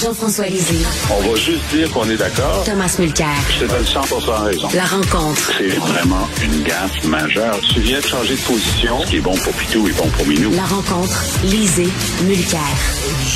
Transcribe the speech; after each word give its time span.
Jean-François 0.00 0.46
Lisée. 0.46 0.78
On 1.10 1.28
va 1.28 1.36
juste 1.36 1.60
dire 1.74 1.90
qu'on 1.90 2.08
est 2.08 2.16
d'accord. 2.16 2.64
Thomas 2.64 2.96
Mulcair. 2.98 3.26
Je 3.50 3.66
te 3.66 3.70
donne 3.70 3.84
100 3.84 4.00
raison. 4.44 4.68
La 4.74 4.84
rencontre. 4.84 5.52
C'est 5.58 5.68
vraiment 5.68 6.26
une 6.42 6.62
gaffe 6.62 7.04
majeure. 7.04 7.60
Tu 7.74 7.80
viens 7.80 8.00
de 8.00 8.06
changer 8.06 8.34
de 8.34 8.40
position. 8.40 9.02
Ce 9.02 9.10
qui 9.10 9.16
est 9.16 9.20
bon 9.20 9.36
pour 9.36 9.52
Pitou 9.52 9.86
est 9.88 9.98
bon 9.98 10.08
pour 10.08 10.26
Minou. 10.26 10.52
La 10.52 10.64
rencontre. 10.64 11.22
Lisée. 11.44 11.90
Mulcair. 12.22 12.60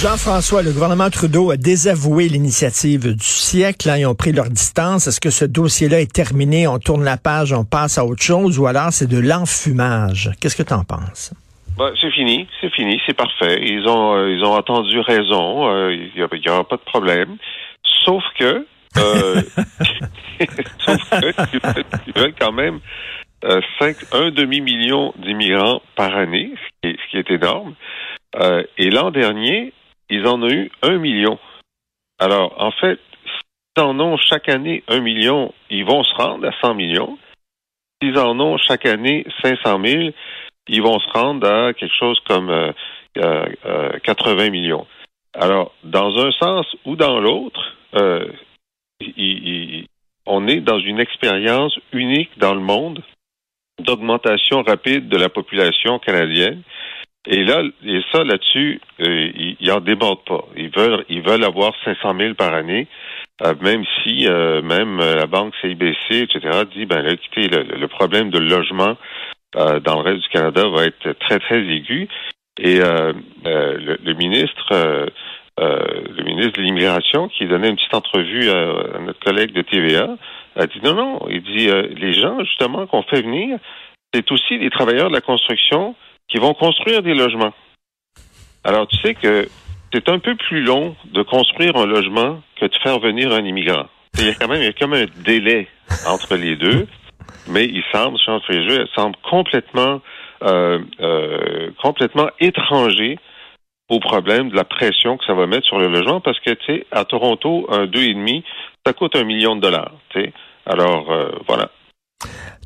Jean-François, 0.00 0.62
le 0.62 0.72
gouvernement 0.72 1.10
Trudeau 1.10 1.50
a 1.50 1.58
désavoué 1.58 2.30
l'initiative 2.30 3.14
du 3.14 3.26
siècle. 3.26 3.90
Hein, 3.90 3.98
ils 3.98 4.06
ont 4.06 4.14
pris 4.14 4.32
leur 4.32 4.48
distance. 4.48 5.06
Est-ce 5.06 5.20
que 5.20 5.30
ce 5.30 5.44
dossier-là 5.44 6.00
est 6.00 6.10
terminé? 6.10 6.66
On 6.66 6.78
tourne 6.78 7.04
la 7.04 7.18
page, 7.18 7.52
on 7.52 7.64
passe 7.64 7.98
à 7.98 8.06
autre 8.06 8.22
chose 8.22 8.58
ou 8.58 8.66
alors 8.66 8.88
c'est 8.90 9.06
de 9.06 9.18
l'enfumage? 9.18 10.30
Qu'est-ce 10.40 10.56
que 10.56 10.62
tu 10.62 10.72
en 10.72 10.84
penses? 10.84 11.32
Ben, 11.76 11.92
c'est 12.00 12.10
fini, 12.12 12.46
c'est 12.60 12.72
fini, 12.72 13.00
c'est 13.04 13.16
parfait. 13.16 13.58
Ils 13.62 13.88
ont, 13.88 14.14
euh, 14.14 14.30
ils 14.30 14.44
ont 14.44 14.52
entendu 14.54 15.00
raison. 15.00 15.68
Euh, 15.68 15.92
il 15.92 16.12
n'y 16.14 16.48
aura 16.48 16.64
pas 16.64 16.76
de 16.76 16.82
problème. 16.82 17.36
Sauf 18.04 18.22
que, 18.38 18.66
euh, 18.96 19.42
sauf 20.78 21.10
que, 21.10 21.32
ils 22.06 22.12
veulent 22.14 22.34
quand 22.38 22.52
même 22.52 22.80
euh, 23.44 23.60
cinq, 23.78 23.96
un 24.12 24.30
demi-million 24.30 25.12
d'immigrants 25.16 25.82
par 25.96 26.16
année, 26.16 26.54
ce 26.54 26.68
qui 26.82 26.94
est, 26.94 26.98
ce 27.00 27.10
qui 27.10 27.16
est 27.18 27.30
énorme. 27.30 27.74
Euh, 28.36 28.62
et 28.78 28.90
l'an 28.90 29.10
dernier, 29.10 29.72
ils 30.10 30.26
en 30.26 30.42
ont 30.42 30.50
eu 30.50 30.70
un 30.82 30.98
million. 30.98 31.38
Alors, 32.18 32.54
en 32.58 32.70
fait, 32.70 33.00
s'ils 33.24 33.84
en 33.84 33.98
ont 33.98 34.16
chaque 34.16 34.48
année 34.48 34.84
un 34.88 35.00
million, 35.00 35.52
ils 35.70 35.84
vont 35.84 36.04
se 36.04 36.14
rendre 36.14 36.46
à 36.46 36.52
100 36.60 36.74
millions. 36.74 37.18
S'ils 38.00 38.18
en 38.18 38.38
ont 38.38 38.56
chaque 38.58 38.86
année 38.86 39.26
500 39.42 39.80
000, 39.84 40.10
ils 40.68 40.82
vont 40.82 40.98
se 40.98 41.10
rendre 41.10 41.46
à 41.46 41.72
quelque 41.74 41.94
chose 41.94 42.18
comme 42.26 42.50
euh, 42.50 42.72
euh, 43.18 43.98
80 44.02 44.50
millions. 44.50 44.86
Alors, 45.34 45.74
dans 45.82 46.16
un 46.24 46.30
sens 46.32 46.66
ou 46.84 46.96
dans 46.96 47.20
l'autre, 47.20 47.60
euh, 47.96 48.26
on 50.26 50.48
est 50.48 50.60
dans 50.60 50.78
une 50.78 51.00
expérience 51.00 51.78
unique 51.92 52.30
dans 52.38 52.54
le 52.54 52.60
monde 52.60 53.02
d'augmentation 53.80 54.62
rapide 54.62 55.08
de 55.08 55.16
la 55.16 55.28
population 55.28 55.98
canadienne. 55.98 56.62
Et 57.26 57.42
là, 57.42 57.62
et 57.84 58.00
ça 58.12 58.22
là-dessus, 58.22 58.80
euh, 59.00 59.56
ils, 59.58 59.68
n'en 59.68 59.80
débordent 59.80 60.24
pas. 60.24 60.44
Ils 60.56 60.70
veulent, 60.70 61.04
ils 61.08 61.22
veulent 61.22 61.44
avoir 61.44 61.72
500 61.84 62.14
000 62.16 62.34
par 62.34 62.52
année, 62.52 62.86
euh, 63.42 63.54
même 63.62 63.84
si 64.02 64.28
euh, 64.28 64.60
même 64.62 64.98
la 64.98 65.26
banque 65.26 65.54
CIBC, 65.60 66.10
etc., 66.10 66.64
dit 66.74 66.84
ben 66.84 67.04
écoutez, 67.06 67.48
le, 67.48 67.62
le 67.62 67.88
problème 67.88 68.30
de 68.30 68.38
logement 68.38 68.96
euh, 69.56 69.80
dans 69.80 69.96
le 69.96 70.02
reste 70.02 70.22
du 70.22 70.28
Canada 70.28 70.68
va 70.68 70.84
être 70.84 71.12
très, 71.20 71.38
très 71.38 71.58
aigu. 71.58 72.08
Et 72.58 72.80
euh, 72.80 73.12
euh, 73.46 73.76
le, 73.78 73.98
le, 74.02 74.14
ministre 74.14 75.08
le 75.56 76.24
ministre 76.24 76.58
de 76.58 76.62
l'Immigration, 76.62 77.28
qui 77.28 77.46
donnait 77.46 77.70
une 77.70 77.76
petite 77.76 77.94
entrevue 77.94 78.48
à, 78.50 78.96
à, 78.96 78.98
notre 78.98 79.20
collègue 79.20 79.52
de 79.52 79.62
TVA, 79.62 80.16
a 80.56 80.66
dit 80.66 80.80
non, 80.82 80.94
non, 80.94 81.20
il 81.30 81.42
dit 81.42 81.68
les 81.96 82.12
gens 82.12 82.38
justement 82.40 82.86
qu'on 82.86 83.02
fait 83.02 83.22
venir, 83.22 83.58
c'est 84.12 84.30
aussi 84.32 84.58
des 84.58 84.70
travailleurs 84.70 85.08
de 85.08 85.14
la 85.14 85.20
construction 85.20 85.94
qui 86.28 86.38
vont 86.38 86.54
construire 86.54 87.02
des 87.02 87.14
logements. 87.14 87.52
Alors 88.64 88.88
tu 88.88 88.96
sais 88.98 89.14
que 89.14 89.48
c'est 89.92 90.08
un 90.08 90.18
peu 90.18 90.34
plus 90.34 90.62
long 90.62 90.96
de 91.12 91.22
construire 91.22 91.76
un 91.76 91.86
logement 91.86 92.40
que 92.60 92.66
de 92.66 92.74
faire 92.82 92.98
venir 92.98 93.32
un 93.32 93.44
immigrant. 93.44 93.86
Il 94.18 94.26
y 94.26 94.30
a 94.30 94.34
quand 94.34 94.48
même, 94.48 94.60
il 94.60 94.66
y 94.66 94.68
a 94.68 94.72
quand 94.72 94.88
même 94.88 95.06
un 95.08 95.22
délai 95.22 95.68
entre 96.06 96.34
les 96.36 96.56
deux 96.56 96.86
mais 97.48 97.66
il 97.66 97.82
semble, 97.92 98.18
Jean 98.24 98.40
Fréjeux, 98.40 98.86
semble 98.94 99.16
complètement, 99.28 100.00
euh, 100.42 100.78
euh, 101.00 101.70
complètement 101.82 102.28
étranger 102.40 103.18
au 103.88 104.00
problème 104.00 104.50
de 104.50 104.56
la 104.56 104.64
pression 104.64 105.16
que 105.16 105.24
ça 105.24 105.34
va 105.34 105.46
mettre 105.46 105.66
sur 105.66 105.78
le 105.78 105.88
logement 105.88 106.20
parce 106.20 106.40
que, 106.40 106.50
tu 106.50 106.64
sais, 106.66 106.86
à 106.90 107.04
Toronto, 107.04 107.66
un 107.70 107.86
deux 107.86 108.02
et 108.02 108.14
demi, 108.14 108.44
ça 108.86 108.92
coûte 108.92 109.14
un 109.16 109.24
million 109.24 109.56
de 109.56 109.60
dollars, 109.60 109.92
tu 110.10 110.22
sais. 110.22 110.32
Alors, 110.66 111.10
euh, 111.12 111.30
voilà. 111.46 111.70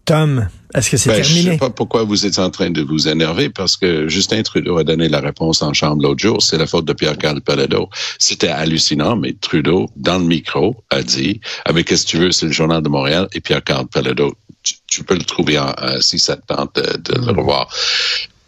Tom, 0.05 0.49
est-ce 0.75 0.91
que 0.91 0.97
c'est 0.97 1.11
ben, 1.11 1.21
terminé? 1.21 1.43
Je 1.43 1.51
sais 1.51 1.59
pas 1.59 1.69
pourquoi 1.69 2.05
vous 2.05 2.25
êtes 2.25 2.39
en 2.39 2.49
train 2.49 2.71
de 2.71 2.81
vous 2.81 3.09
énerver 3.09 3.51
parce 3.51 3.77
que 3.77 4.09
Justin 4.09 4.43
Trudeau 4.43 4.79
a 4.79 4.85
donné 4.85 5.07
la 5.09 5.21
réponse 5.21 5.61
en 5.61 5.75
chambre 5.75 6.03
l'autre 6.03 6.21
jour. 6.21 6.41
C'est 6.41 6.57
la 6.57 6.67
faute 6.67 6.87
de 6.87 6.95
Pierre-Carl 6.95 7.43
Pellado. 7.43 7.91
C'était 8.19 8.49
hallucinant, 8.49 9.17
mais 9.17 9.35
Trudeau, 9.35 9.91
dans 9.97 10.19
le 10.19 10.25
micro, 10.25 10.77
a 10.89 11.03
dit, 11.03 11.43
ah, 11.67 11.73
mais 11.75 11.85
qu'est-ce 11.85 12.07
que 12.07 12.11
tu 12.11 12.17
veux, 12.17 12.33
c'est 12.33 12.47
le 12.47 12.53
Journal 12.53 12.81
de 12.81 12.89
Montréal 12.89 13.29
et 13.35 13.41
Pierre-Carl 13.41 13.87
Pellado. 13.87 14.33
Tu, 14.69 14.75
tu, 14.87 15.05
peux 15.05 15.15
le 15.15 15.25
trouver 15.25 15.59
en, 15.59 15.71
en, 15.71 16.01
si 16.01 16.19
ça 16.19 16.37
te 16.37 16.47
tente 16.47 16.77
de, 16.77 16.99
de 16.99 17.15
le 17.21 17.33
revoir. 17.33 17.73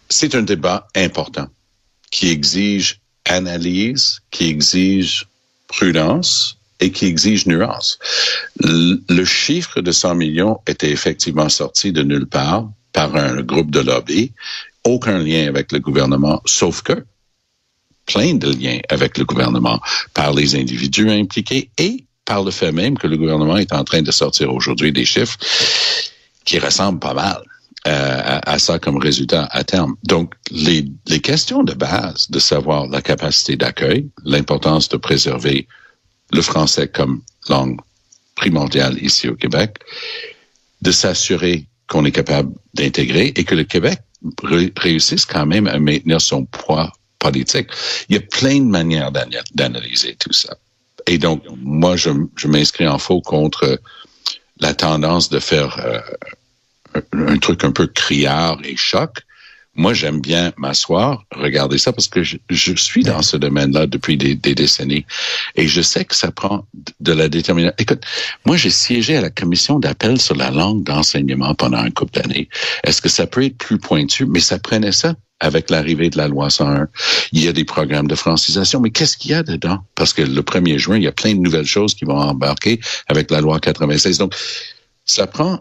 C'est 0.09 0.35
un 0.35 0.43
débat 0.43 0.87
important 0.95 1.49
qui 2.11 2.29
exige 2.29 3.01
analyse, 3.25 4.21
qui 4.31 4.49
exige 4.49 5.27
prudence, 5.69 6.59
et 6.81 6.91
qui 6.91 7.07
exige 7.07 7.47
nuance. 7.47 7.99
Le, 8.59 9.01
le, 9.09 9.25
chiffre 9.25 9.81
de 9.81 9.93
100 9.93 10.15
millions 10.15 10.61
était 10.67 10.91
effectivement 10.91 11.49
sorti 11.49 11.93
de 11.93 12.03
nulle 12.03 12.27
part 12.27 12.69
par 12.93 13.15
un 13.15 13.43
groupe 13.43 13.71
de 13.71 13.81
lobby, 13.81 14.33
aucun 14.85 15.19
lien 15.19 15.47
avec 15.47 15.73
le 15.73 15.79
gouvernement, 15.79 16.43
sauf 16.47 16.83
que 16.83 17.05
plein 18.07 18.35
de 18.35 18.51
liens 18.51 18.81
avec 18.89 19.19
le 19.19 19.25
gouvernement 19.25 19.81
par 20.15 20.33
les 20.33 20.57
individus 20.57 21.11
impliqués 21.11 21.71
et 21.79 22.05
par 22.25 22.43
le 22.43 22.51
fait 22.51 22.73
même 22.73 22.97
que 22.97 23.07
le 23.07 23.17
gouvernement 23.17 23.57
est 23.57 23.73
en 23.73 23.85
train 23.85 24.03
de 24.03 24.11
sortir 24.11 24.53
aujourd'hui 24.53 24.93
des 24.93 25.05
chiffres 25.05 25.39
qui 26.45 26.59
ressemblent 26.59 27.01
pas 27.01 27.15
mal. 27.15 27.43
Euh, 27.87 28.41
à, 28.45 28.59
ça 28.59 28.79
comme 28.79 28.99
résultat 28.99 29.49
à 29.53 29.65
terme. 29.65 29.95
Donc, 30.05 30.35
les, 30.51 30.85
les 31.07 31.21
questions 31.21 31.63
de 31.63 31.73
base 31.73 32.29
de 32.29 32.39
savoir 32.39 32.87
la 32.89 33.01
capacité 33.01 33.57
d'accueil, 33.57 34.07
l'importance 34.23 34.91
de 34.91 34.99
préserver 34.99 35.67
le 36.31 36.43
français 36.43 36.89
comme 36.89 37.23
langue 37.49 37.81
primordiale 38.35 39.03
ici 39.03 39.29
au 39.29 39.35
Québec, 39.35 39.79
de 40.83 40.93
s'assurer 40.93 41.67
qu'on 41.87 42.05
est 42.05 42.13
capable 42.13 42.53
d'intégrer 42.75 43.33
et 43.35 43.45
que 43.45 43.55
le 43.55 43.65
Québec 43.65 44.01
réussisse 44.77 45.25
quand 45.25 45.47
même 45.47 45.67
à 45.67 45.79
maintenir 45.79 46.21
son 46.21 46.45
poids 46.45 46.93
politique. 47.19 47.69
Il 48.09 48.17
y 48.17 48.19
a 48.19 48.23
plein 48.23 48.59
de 48.59 48.65
manières 48.65 49.13
d'analyser 49.55 50.17
tout 50.17 50.33
ça. 50.33 50.57
Et 51.07 51.19
donc, 51.19 51.43
moi, 51.63 51.97
je, 51.97 52.11
m'inscris 52.47 52.87
en 52.87 52.99
faux 52.99 53.21
contre 53.21 53.81
la 54.59 54.75
tendance 54.75 55.29
de 55.31 55.39
faire 55.39 55.79
euh, 55.85 56.01
un, 57.13 57.35
un, 57.35 57.39
truc 57.39 57.65
un 57.65 57.73
peu 57.73 57.87
criard 57.87 58.59
et 58.65 58.77
choc. 58.77 59.21
Moi, 59.75 59.95
j'aime 59.95 60.21
bien 60.21 60.53
m'asseoir, 60.57 61.25
regarder 61.31 61.79
ça, 61.79 61.93
parce 61.93 62.09
que 62.09 62.23
je, 62.23 62.37
je 62.51 62.75
suis 62.75 63.05
dans 63.05 63.23
ce 63.23 63.37
domaine-là 63.37 63.87
depuis 63.87 64.17
des, 64.17 64.35
des, 64.35 64.55
décennies. 64.55 65.07
Et 65.55 65.69
je 65.69 65.81
sais 65.81 66.05
que 66.05 66.15
ça 66.15 66.33
prend 66.33 66.67
de 66.99 67.13
la 67.13 67.29
détermination. 67.29 67.77
Écoute, 67.79 68.05
moi, 68.45 68.57
j'ai 68.57 68.71
siégé 68.71 69.17
à 69.17 69.21
la 69.21 69.31
commission 69.31 69.79
d'appel 69.79 70.21
sur 70.21 70.35
la 70.35 70.51
langue 70.51 70.83
d'enseignement 70.83 71.55
pendant 71.55 71.79
un 71.79 71.91
couple 71.91 72.21
d'années. 72.21 72.49
Est-ce 72.85 73.01
que 73.01 73.09
ça 73.09 73.27
peut 73.27 73.45
être 73.45 73.57
plus 73.57 73.79
pointu? 73.79 74.27
Mais 74.27 74.41
ça 74.41 74.59
prenait 74.59 74.93
ça 74.93 75.15
avec 75.41 75.71
l'arrivée 75.71 76.11
de 76.11 76.19
la 76.19 76.29
loi 76.29 76.51
101. 76.51 76.89
Il 77.33 77.45
y 77.45 77.49
a 77.49 77.53
des 77.53 77.65
programmes 77.65 78.09
de 78.09 78.15
francisation, 78.15 78.81
mais 78.81 78.91
qu'est-ce 78.91 79.17
qu'il 79.17 79.33
y 79.33 79.35
a 79.35 79.43
dedans? 79.43 79.79
Parce 79.95 80.13
que 80.13 80.23
le 80.23 80.43
1er 80.43 80.79
juin, 80.79 80.97
il 80.97 81.03
y 81.03 81.09
a 81.09 81.13
plein 81.13 81.35
de 81.35 81.41
nouvelles 81.41 81.67
choses 81.67 81.95
qui 81.95 82.05
vont 82.05 82.19
embarquer 82.19 82.81
avec 83.09 83.31
la 83.31 83.41
loi 83.41 83.59
96. 83.59 84.19
Donc, 84.19 84.35
ça 85.05 85.27
prend 85.27 85.61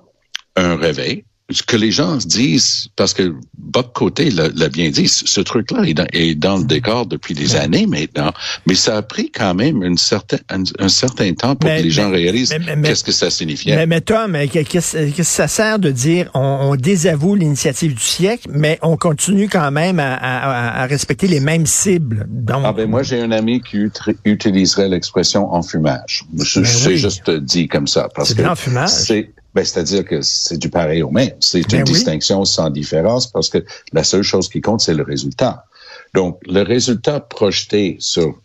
un 0.56 0.76
réveil 0.76 1.24
ce 1.52 1.64
que 1.64 1.76
les 1.76 1.92
gens 1.92 2.20
se 2.20 2.28
disent, 2.28 2.88
parce 2.96 3.14
que 3.14 3.34
Bob 3.58 3.92
Côté 3.94 4.30
l'a 4.32 4.70
bien 4.70 4.90
dit, 4.90 5.08
ce 5.08 5.42
truc-là 5.42 5.84
est 5.84 5.94
dans, 5.94 6.06
est 6.14 6.36
dans 6.36 6.58
le 6.58 6.64
décor 6.64 7.06
depuis 7.08 7.34
des 7.34 7.56
années 7.56 7.88
maintenant, 7.88 8.32
mais 8.68 8.76
ça 8.76 8.98
a 8.98 9.02
pris 9.02 9.32
quand 9.32 9.56
même 9.56 9.82
une 9.84 9.98
certaine, 9.98 10.40
un, 10.50 10.64
un 10.80 10.90
certain 10.90 11.34
temps 11.34 11.56
pour 11.56 11.70
Mais- 11.70 11.80
que 11.80 11.84
les 11.84 11.90
gens 11.92 12.12
réalisent 12.12 12.54
qu'est-ce 12.84 13.04
que 13.04 13.12
ça 13.12 13.30
signifiait. 13.30 13.76
Mais, 13.76 13.86
mais 13.88 14.02
Tom, 14.02 14.38
qu'est-ce 14.52 15.12
que 15.16 15.24
ça 15.24 15.48
sert 15.48 15.80
de 15.80 15.92
dire 15.92 16.30
on, 16.34 16.40
on 16.72 16.76
désavoue 16.76 17.36
l'initiative 17.36 17.94
du 17.96 18.04
siècle, 18.04 18.48
mais 18.52 18.78
on 18.82 18.96
continue 18.98 19.50
quand 19.50 19.72
même 19.72 20.00
à, 20.00 20.14
à- 20.16 20.84
à 20.84 20.86
respecter 20.86 21.28
les 21.28 21.40
mêmes 21.40 21.66
cibles. 21.66 22.26
Donc, 22.30 22.62
Ah 22.64 22.74
ben 22.74 22.90
moi 22.90 23.04
j'ai 23.04 23.22
un 23.22 23.32
ami 23.32 23.62
qui 23.62 23.78
ut- 23.78 23.92
utiliserait 24.26 24.90
l'expression 24.90 25.52
enfumage. 25.54 26.26
Je, 26.38 26.60
Ben 26.60 26.66
c'est 26.68 26.88
oui. 26.90 26.98
juste 26.98 27.30
dit 27.30 27.68
comme 27.68 27.88
ça 27.88 28.08
parce 28.16 28.30
C'est 28.30 28.36
que 28.36 28.42
de 28.42 28.48
l'enfumage. 28.48 28.90
c'est 28.90 29.32
ben, 29.56 29.66
c'est-à-dire 29.66 30.06
que 30.06 30.22
c'est 30.22 30.58
du 30.58 30.70
pareil 30.70 31.02
au 31.04 31.10
même. 31.12 31.32
C'est 31.40 31.62
Ben 31.70 31.78
une 31.80 31.88
oui. 31.88 31.94
distinction 31.94 32.46
sans 32.46 32.70
différence 32.70 33.28
parce 33.28 33.50
que 33.50 33.64
la 33.94 34.04
seule 34.04 34.24
chose 34.24 34.48
qui 34.50 34.62
compte 34.62 34.82
c'est 34.82 34.94
le 34.94 35.04
résultat. 35.04 35.66
Donc 36.14 36.40
le 36.48 36.62
résultat 36.62 37.20
projeté 37.20 37.98
sur 38.00 38.36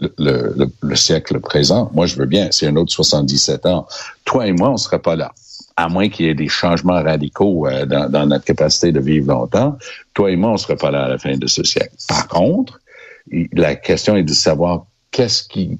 le, 0.00 0.12
le- 0.18 0.54
le- 0.56 0.70
le 0.82 0.96
siècle 0.96 1.38
présent, 1.40 1.90
moi 1.94 2.06
je 2.06 2.16
veux 2.16 2.26
bien, 2.26 2.48
c'est 2.50 2.66
un 2.66 2.76
autre 2.76 2.92
77 2.92 3.66
ans. 3.66 3.86
Toi 4.24 4.46
et 4.46 4.52
moi, 4.52 4.70
on 4.70 4.76
serait 4.76 4.98
pas 4.98 5.16
là. 5.16 5.32
À 5.76 5.88
moins 5.88 6.08
qu'il 6.10 6.26
y 6.26 6.28
ait 6.28 6.34
des 6.34 6.48
changements 6.48 7.02
radicaux 7.02 7.66
euh, 7.66 7.86
dans, 7.86 8.10
dans 8.10 8.26
notre 8.26 8.44
capacité 8.44 8.92
de 8.92 9.00
vivre 9.00 9.28
longtemps, 9.32 9.78
toi 10.14 10.30
et 10.30 10.36
moi, 10.36 10.50
on 10.50 10.56
serait 10.58 10.76
pas 10.76 10.90
là 10.90 11.04
à 11.04 11.08
la 11.08 11.18
fin 11.18 11.36
de 11.36 11.46
ce 11.46 11.62
siècle. 11.62 11.94
Par 12.08 12.28
contre, 12.28 12.80
la 13.52 13.74
question 13.76 14.16
est 14.16 14.22
de 14.24 14.32
savoir 14.34 14.84
qu'est-ce 15.12 15.44
qui 15.44 15.78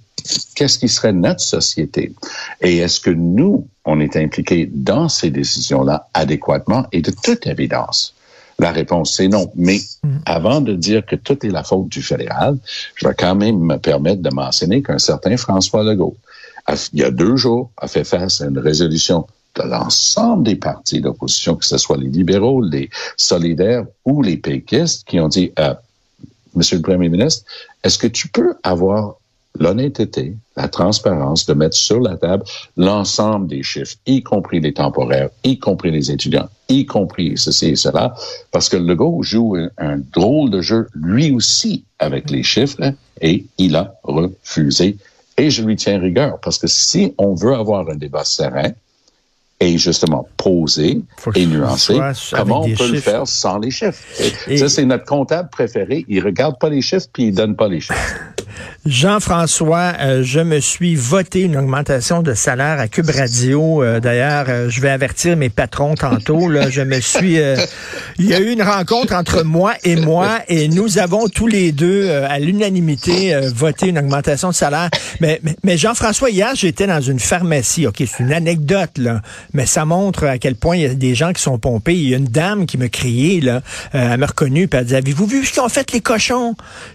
qu'est-ce 0.54 0.78
qui 0.78 0.88
serait 0.88 1.12
notre 1.12 1.40
société? 1.40 2.12
Et 2.60 2.76
est-ce 2.78 3.00
que 3.00 3.10
nous 3.10 3.66
on 3.84 3.98
est 3.98 4.16
impliqués 4.16 4.70
dans 4.72 5.08
ces 5.08 5.30
décisions-là 5.30 6.08
adéquatement 6.14 6.86
et 6.92 7.00
de 7.02 7.10
toute 7.24 7.44
évidence? 7.48 8.14
La 8.60 8.70
réponse 8.70 9.16
c'est 9.16 9.26
non. 9.28 9.50
Mais 9.56 9.80
avant 10.26 10.60
de 10.60 10.74
dire 10.76 11.04
que 11.04 11.16
tout 11.16 11.44
est 11.44 11.50
la 11.50 11.64
faute 11.64 11.88
du 11.88 12.02
fédéral 12.02 12.56
je 12.94 13.08
vais 13.08 13.14
quand 13.18 13.34
même 13.34 13.58
me 13.58 13.76
permettre 13.78 14.22
de 14.22 14.30
mentionner 14.32 14.82
qu'un 14.82 14.98
certain 14.98 15.36
François 15.36 15.82
Legault 15.82 16.16
a- 16.66 16.74
il 16.92 17.00
y 17.00 17.04
a 17.04 17.10
deux 17.10 17.36
jours 17.36 17.70
a 17.78 17.88
fait 17.88 18.04
face 18.04 18.40
à 18.40 18.46
une 18.46 18.58
résolution 18.58 19.26
de 19.56 19.62
l'ensemble 19.64 20.44
des 20.44 20.56
partis 20.56 21.00
d'opposition 21.00 21.56
que 21.56 21.64
ce 21.64 21.76
soit 21.78 21.96
les 21.96 22.08
libéraux 22.08 22.62
les 22.62 22.88
solidaires 23.16 23.84
ou 24.04 24.22
les 24.22 24.36
péquistes 24.36 25.04
qui 25.08 25.18
ont 25.18 25.28
dit 25.28 25.50
euh, 25.58 25.74
Monsieur 26.54 26.76
le 26.76 26.82
Premier 26.82 27.08
ministre, 27.08 27.44
est-ce 27.82 27.96
que 27.96 28.06
tu 28.06 28.28
peux 28.28 28.54
avoir 28.62 29.14
l'honnêteté, 29.58 30.36
la 30.56 30.68
transparence 30.68 31.46
de 31.46 31.54
mettre 31.54 31.76
sur 31.76 32.00
la 32.00 32.16
table 32.16 32.44
l'ensemble 32.76 33.48
des 33.48 33.62
chiffres, 33.62 33.96
y 34.06 34.22
compris 34.22 34.60
les 34.60 34.72
temporaires, 34.72 35.30
y 35.44 35.58
compris 35.58 35.90
les 35.90 36.10
étudiants, 36.10 36.48
y 36.68 36.86
compris 36.86 37.36
ceci 37.36 37.68
et 37.68 37.76
cela, 37.76 38.14
parce 38.50 38.68
que 38.68 38.76
Legault 38.76 39.22
joue 39.22 39.56
un, 39.78 39.98
drôle 40.12 40.50
de 40.50 40.60
jeu 40.60 40.88
lui 40.94 41.30
aussi 41.30 41.84
avec 41.98 42.30
les 42.30 42.42
chiffres 42.42 42.94
et 43.20 43.44
il 43.58 43.76
a 43.76 43.94
refusé. 44.02 44.96
Et 45.38 45.50
je 45.50 45.62
lui 45.62 45.76
tiens 45.76 45.98
rigueur 45.98 46.38
parce 46.40 46.58
que 46.58 46.66
si 46.66 47.14
on 47.18 47.34
veut 47.34 47.54
avoir 47.54 47.88
un 47.88 47.96
débat 47.96 48.24
serein, 48.24 48.72
et 49.62 49.78
justement 49.78 50.26
posé 50.36 51.00
Faut 51.16 51.32
et 51.34 51.46
nuancé, 51.46 51.98
comment 52.32 52.62
on 52.64 52.74
peut 52.74 52.90
le 52.90 53.00
faire 53.00 53.26
sans 53.26 53.58
les 53.58 53.70
chiffres? 53.70 54.02
Et 54.48 54.56
ça, 54.56 54.68
c'est 54.68 54.84
notre 54.84 55.04
comptable 55.04 55.48
préféré. 55.50 56.04
Il 56.08 56.24
regarde 56.24 56.58
pas 56.58 56.68
les 56.68 56.82
chiffres 56.82 57.06
puis 57.12 57.24
il 57.24 57.34
donne 57.34 57.56
pas 57.56 57.68
les 57.68 57.80
chiffres. 57.80 57.94
Jean-François, 58.84 59.92
euh, 60.00 60.22
je 60.24 60.40
me 60.40 60.58
suis 60.58 60.96
voté 60.96 61.42
une 61.42 61.56
augmentation 61.56 62.22
de 62.22 62.34
salaire 62.34 62.80
à 62.80 62.88
Cube 62.88 63.10
Radio. 63.10 63.82
Euh, 63.82 64.00
D'ailleurs, 64.00 64.46
euh, 64.48 64.68
je 64.68 64.80
vais 64.80 64.90
avertir 64.90 65.36
mes 65.36 65.50
patrons 65.50 65.94
tantôt. 65.94 66.48
Là, 66.48 66.68
je 66.68 66.82
me 66.82 67.00
suis. 67.00 67.38
il 68.18 68.26
y 68.26 68.34
a 68.34 68.40
eu 68.40 68.50
une 68.50 68.62
rencontre 68.62 69.14
entre 69.14 69.44
moi 69.44 69.74
et 69.84 69.96
moi, 69.96 70.40
et 70.48 70.68
nous 70.68 70.98
avons 70.98 71.28
tous 71.28 71.46
les 71.46 71.72
deux, 71.72 72.10
à 72.10 72.38
l'unanimité, 72.38 73.38
voté 73.54 73.88
une 73.88 73.98
augmentation 73.98 74.50
de 74.50 74.54
salaire. 74.54 74.90
Mais, 75.20 75.40
mais, 75.42 75.56
mais 75.62 75.76
Jean-François, 75.76 76.30
hier, 76.30 76.54
j'étais 76.54 76.86
dans 76.86 77.00
une 77.00 77.20
pharmacie. 77.20 77.86
Ok, 77.86 77.96
c'est 77.98 78.20
une 78.20 78.32
anecdote 78.32 78.98
là, 78.98 79.22
mais 79.54 79.66
ça 79.66 79.84
montre 79.84 80.24
à 80.26 80.38
quel 80.38 80.54
point 80.56 80.76
il 80.76 80.82
y 80.82 80.86
a 80.86 80.94
des 80.94 81.14
gens 81.14 81.32
qui 81.32 81.42
sont 81.42 81.58
pompés. 81.58 81.94
Il 81.94 82.08
y 82.08 82.14
a 82.14 82.16
une 82.18 82.24
dame 82.24 82.66
qui 82.66 82.78
me 82.78 82.88
criait 82.88 83.40
là, 83.40 83.56
euh, 83.94 84.12
elle 84.12 84.18
m'a 84.18 84.26
reconnu, 84.26 84.68
puis 84.68 84.78
elle 84.80 84.86
dit 84.86 84.94
avez-vous 84.96 85.26
vu 85.26 85.44
ce 85.44 85.54
qu'ont 85.54 85.68
fait 85.68 85.92
les 85.92 86.00
cochons? 86.00 86.54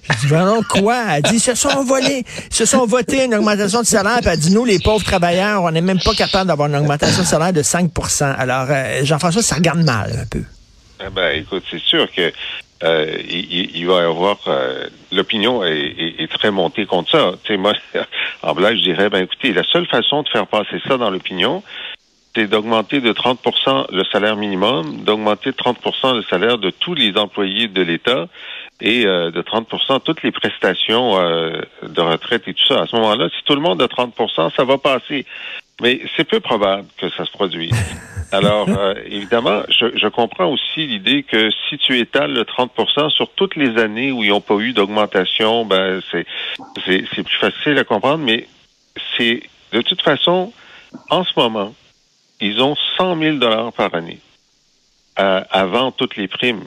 J'ai 0.10 0.16
dit 0.22 0.28
vraiment 0.28 0.62
quoi? 0.70 1.02
Elle 1.16 1.24
dit 1.24 1.40
se 1.40 1.56
sont 1.56 1.84
volés, 1.84 2.24
se 2.50 2.66
sont 2.66 2.86
votés 2.86 3.26
une 3.26 3.36
augmentation 3.36 3.82
de 3.82 3.86
salaire. 3.86 4.20
Puis 4.22 4.30
elle 4.32 4.40
dit 4.40 4.54
nous 4.54 4.66
les 4.66 4.80
pauvres 4.80 5.04
travailleurs, 5.06 5.64
on 5.64 5.72
n'est 5.72 5.82
même 5.82 6.00
pas 6.00 6.14
capable 6.14 6.48
d'avoir 6.48 6.68
une 6.70 6.76
augmentation 6.76 7.22
de 7.22 7.28
salaire 7.28 7.54
de 7.54 7.62
5% 7.62 8.24
Alors 8.38 8.68
euh, 8.70 9.04
Jean-François, 9.04 9.42
ça 9.42 9.56
regarde 9.56 9.84
mal 9.84 10.12
un 10.24 10.26
peu. 10.26 10.44
Eh 11.06 11.10
ben, 11.10 11.30
écoute, 11.40 11.64
c'est 11.70 11.82
sûr 11.82 12.12
que 12.12 12.32
euh, 12.84 13.18
il- 13.30 13.72
il 13.76 13.88
va 13.88 14.02
y 14.02 14.06
avoir 14.06 14.38
euh, 14.48 14.88
l'opinion 15.12 15.64
est, 15.64 15.72
est- 15.98 16.24
est 16.24 16.28
très 16.32 16.52
montée 16.52 16.86
contre 16.86 17.12
ça. 17.12 17.32
Tu 17.44 17.54
sais, 17.54 17.58
moi, 17.58 17.74
en 18.44 18.54
blague, 18.54 18.78
je 18.78 18.84
dirais, 18.84 19.10
ben 19.10 19.24
écoutez, 19.24 19.54
la 19.54 19.64
seule 19.64 19.86
façon 19.88 20.24
de 20.24 20.30
faire 20.30 20.48
passer 20.48 20.80
ça 20.88 20.98
dans 20.98 21.10
l'opinion, 21.10 21.64
c'est 22.38 22.46
d'augmenter 22.48 23.02
de 23.02 23.12
30 23.12 23.40
le 23.92 24.04
salaire 24.04 24.36
minimum, 24.36 24.98
d'augmenter 25.04 25.52
de 25.52 25.56
30 25.56 25.78
le 26.14 26.22
salaire 26.30 26.60
de 26.60 26.70
tous 26.70 26.94
les 26.94 27.18
employés 27.18 27.68
de 27.68 27.82
l'État 27.82 28.28
et 28.80 29.08
euh, 29.08 29.32
de 29.32 29.42
30 29.42 29.68
toutes 30.04 30.22
les 30.22 30.32
prestations 30.32 31.20
euh, 31.20 31.62
de 31.82 32.02
retraite 32.02 32.48
et 32.48 32.54
tout 32.54 32.66
ça. 32.68 32.82
À 32.82 32.86
ce 32.86 32.96
moment-là, 32.96 33.30
si 33.36 33.44
tout 33.44 33.56
le 33.56 33.62
monde 33.62 33.82
a 33.82 33.88
30 33.88 34.14
ça 34.56 34.64
va 34.64 34.78
passer. 34.78 35.26
Mais 35.82 36.02
c'est 36.16 36.26
peu 36.26 36.40
probable 36.40 36.88
que 36.98 37.10
ça 37.10 37.26
se 37.26 37.32
produise. 37.32 37.72
Alors, 38.32 38.68
euh, 38.70 38.94
évidemment, 39.06 39.62
je, 39.70 39.86
je 39.96 40.08
comprends 40.08 40.52
aussi 40.52 40.86
l'idée 40.86 41.24
que 41.24 41.50
si 41.70 41.78
tu 41.78 41.98
étales 41.98 42.34
le 42.34 42.44
30% 42.44 43.10
sur 43.10 43.30
toutes 43.32 43.56
les 43.56 43.80
années 43.80 44.12
où 44.12 44.24
ils 44.24 44.30
n'ont 44.30 44.42
pas 44.42 44.56
eu 44.56 44.74
d'augmentation, 44.74 45.66
ben 45.66 46.02
c'est 46.12 47.24
plus 47.24 47.38
facile 47.40 47.78
à 47.80 47.84
comprendre, 47.84 48.24
mais 48.24 48.48
c'est 49.18 49.42
de 49.72 49.82
toute 49.82 50.02
façon, 50.02 50.52
en 51.10 51.24
ce 51.24 51.32
moment, 51.38 51.74
ils 52.40 52.62
ont 52.62 52.76
100 52.98 53.18
000 53.18 53.38
dollars 53.38 53.74
par 53.74 53.94
année 53.96 54.20
euh, 55.20 55.44
avant 55.50 55.92
toutes 55.92 56.16
les 56.16 56.28
primes. 56.28 56.64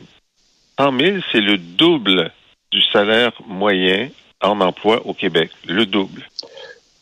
100 0.78 0.99
000, 0.99 1.17
c'est 1.31 1.40
le 1.40 1.58
double 1.58 2.32
du 2.72 2.82
salaire 2.93 3.32
moyen 3.46 4.08
en 4.40 4.61
emploi 4.61 5.06
au 5.06 5.14
Québec, 5.14 5.50
le 5.67 5.87
double. 5.87 6.26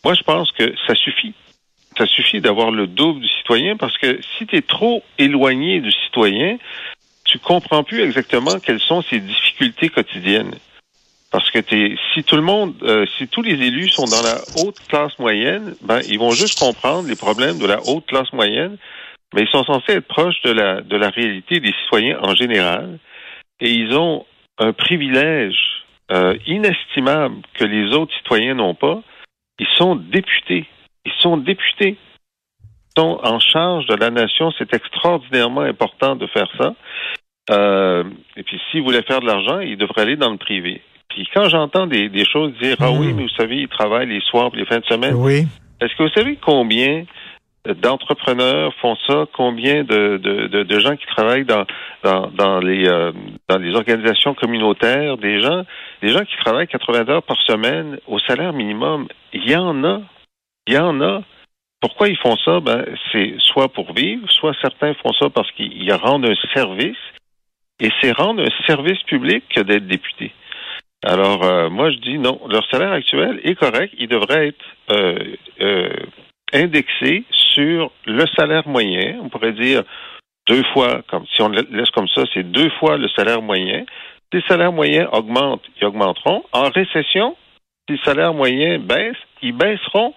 Moi, 0.05 0.15
je 0.15 0.23
pense 0.23 0.53
que 0.53 0.75
ça 0.87 0.95
suffit. 0.95 1.35
Ça 1.97 2.07
suffit 2.07 2.41
d'avoir 2.41 2.71
le 2.71 2.87
double 2.87 3.21
du 3.21 3.29
citoyen 3.29 3.77
parce 3.77 3.97
que 3.99 4.21
si 4.37 4.47
tu 4.47 4.57
es 4.57 4.63
trop 4.63 5.03
éloigné 5.19 5.81
du 5.81 5.91
citoyen, 5.91 6.59
tu 7.25 7.39
comprends 7.39 7.83
plus 7.83 8.01
exactement 8.01 8.59
quelles 8.59 8.81
sont 8.81 9.03
ses 9.03 9.21
difficultés 9.21 9.89
quotidiennes. 9.89 10.55
Parce 11.31 11.51
que 11.51 11.59
t'es, 11.59 11.97
si 12.15 12.25
tout 12.25 12.37
le 12.37 12.43
monde, 12.43 12.75
euh, 12.83 13.05
si 13.17 13.29
tous 13.29 13.43
les 13.43 13.53
élus 13.53 13.91
sont 13.91 14.07
dans 14.07 14.23
la 14.23 14.41
haute 14.63 14.81
classe 14.89 15.19
moyenne, 15.19 15.75
ben 15.83 16.01
ils 16.09 16.19
vont 16.19 16.31
juste 16.31 16.59
comprendre 16.59 17.07
les 17.07 17.17
problèmes 17.17 17.59
de 17.59 17.67
la 17.67 17.81
haute 17.87 18.07
classe 18.07 18.33
moyenne, 18.33 18.79
mais 19.35 19.43
ils 19.43 19.49
sont 19.49 19.65
censés 19.65 19.93
être 19.93 20.09
proches 20.09 20.41
de 20.43 20.53
la 20.53 20.81
de 20.81 20.97
la 20.97 21.11
réalité 21.11 21.61
des 21.61 21.75
citoyens 21.83 22.19
en 22.23 22.35
général, 22.35 22.99
et 23.61 23.71
ils 23.71 23.95
ont 23.95 24.25
un 24.59 24.73
privilège 24.73 25.79
euh, 26.11 26.39
inestimable 26.47 27.37
que 27.55 27.65
les 27.65 27.95
autres 27.95 28.15
citoyens 28.17 28.55
n'ont 28.55 28.75
pas. 28.75 29.03
Ils 29.59 29.67
sont 29.77 29.97
députés. 29.97 30.67
Ils 31.05 31.13
sont 31.21 31.37
députés. 31.37 31.97
Ils 32.61 33.01
sont 33.01 33.21
en 33.23 33.39
charge 33.41 33.87
de 33.87 33.95
la 33.95 34.11
nation. 34.11 34.51
C'est 34.59 34.73
extraordinairement 34.73 35.61
important 35.61 36.17
de 36.17 36.27
faire 36.27 36.51
ça. 36.59 36.75
Euh, 37.51 38.05
et 38.37 38.43
puis, 38.43 38.61
s'ils 38.71 38.83
voulaient 38.83 39.03
faire 39.03 39.21
de 39.21 39.27
l'argent, 39.27 39.61
ils 39.61 39.77
devraient 39.77 40.03
aller 40.03 40.17
dans 40.17 40.31
le 40.31 40.39
privé. 40.39 40.83
Puis 41.19 41.29
quand 41.35 41.49
j'entends 41.49 41.89
des, 41.89 42.09
des 42.09 42.25
choses 42.25 42.53
dire 42.63 42.77
Ah 42.79 42.93
oui, 42.93 43.13
mais 43.13 43.25
vous 43.25 43.29
savez, 43.31 43.57
ils 43.57 43.69
travaillent 43.69 44.07
les 44.07 44.21
soirs 44.21 44.53
et 44.55 44.59
les 44.59 44.65
fins 44.67 44.79
de 44.79 44.85
semaine. 44.85 45.15
Oui. 45.17 45.49
Est-ce 45.81 45.93
que 45.97 46.05
vous 46.05 46.11
savez 46.11 46.39
combien 46.41 47.07
d'entrepreneurs 47.67 48.73
font 48.81 48.95
ça, 49.05 49.27
combien 49.33 49.83
de, 49.83 50.19
de, 50.23 50.47
de, 50.47 50.63
de 50.63 50.79
gens 50.79 50.95
qui 50.95 51.07
travaillent 51.07 51.45
dans, 51.45 51.65
dans, 52.05 52.29
dans 52.29 52.61
les 52.61 52.87
euh, 52.87 53.11
dans 53.49 53.59
les 53.59 53.75
organisations 53.75 54.35
communautaires, 54.35 55.17
des 55.17 55.41
gens, 55.43 55.65
des 56.03 56.11
gens 56.11 56.25
qui 56.25 56.37
travaillent 56.37 56.69
80 56.69 57.09
heures 57.09 57.25
par 57.25 57.41
semaine 57.49 57.99
au 58.07 58.21
salaire 58.21 58.53
minimum, 58.53 59.09
il 59.33 59.51
y 59.51 59.57
en 59.57 59.83
a. 59.83 60.01
Il 60.69 60.75
y 60.75 60.79
en 60.79 61.01
a. 61.01 61.23
Pourquoi 61.81 62.07
ils 62.07 62.19
font 62.19 62.37
ça? 62.45 62.61
Ben, 62.61 62.85
c'est 63.11 63.35
soit 63.39 63.73
pour 63.73 63.93
vivre, 63.93 64.31
soit 64.31 64.55
certains 64.63 64.95
font 64.95 65.13
ça 65.15 65.31
parce 65.31 65.51
qu'ils 65.51 65.93
rendent 65.95 66.27
un 66.27 66.37
service. 66.55 66.97
Et 67.81 67.91
c'est 68.01 68.13
rendre 68.13 68.43
un 68.43 68.67
service 68.67 69.03
public 69.05 69.43
que 69.55 69.61
d'être 69.63 69.87
député. 69.87 70.33
Alors, 71.05 71.45
euh, 71.45 71.71
moi, 71.71 71.91
je 71.91 71.99
dis 71.99 72.19
non. 72.19 72.41
Leur 72.49 72.67
salaire 72.71 72.93
actuel 72.93 73.41
est 73.45 73.55
correct. 73.55 73.95
Il 73.99 74.09
devrait 74.09 74.49
être 74.49 74.65
euh, 74.91 75.37
euh, 75.61 75.93
indexé 76.53 77.25
sur 77.31 77.93
le 78.05 78.27
salaire 78.37 78.67
moyen. 78.67 79.21
On 79.23 79.29
pourrait 79.29 79.53
dire 79.53 79.85
deux 80.49 80.65
fois, 80.73 81.03
comme 81.09 81.25
si 81.27 81.41
on 81.43 81.49
le 81.49 81.67
laisse 81.71 81.91
comme 81.91 82.09
ça, 82.09 82.23
c'est 82.35 82.43
deux 82.43 82.71
fois 82.81 82.97
le 82.97 83.09
salaire 83.09 83.43
moyen. 83.43 83.85
Si 84.33 84.39
le 84.39 84.43
salaire 84.49 84.73
moyen 84.73 85.09
augmente, 85.13 85.63
ils 85.81 85.87
augmenteront. 85.87 86.45
En 86.53 86.69
récession, 86.71 87.37
si 87.87 87.97
le 87.97 88.03
salaire 88.05 88.35
moyen 88.35 88.79
baisse, 88.79 89.17
ils 89.43 89.53
baisseront. 89.53 90.15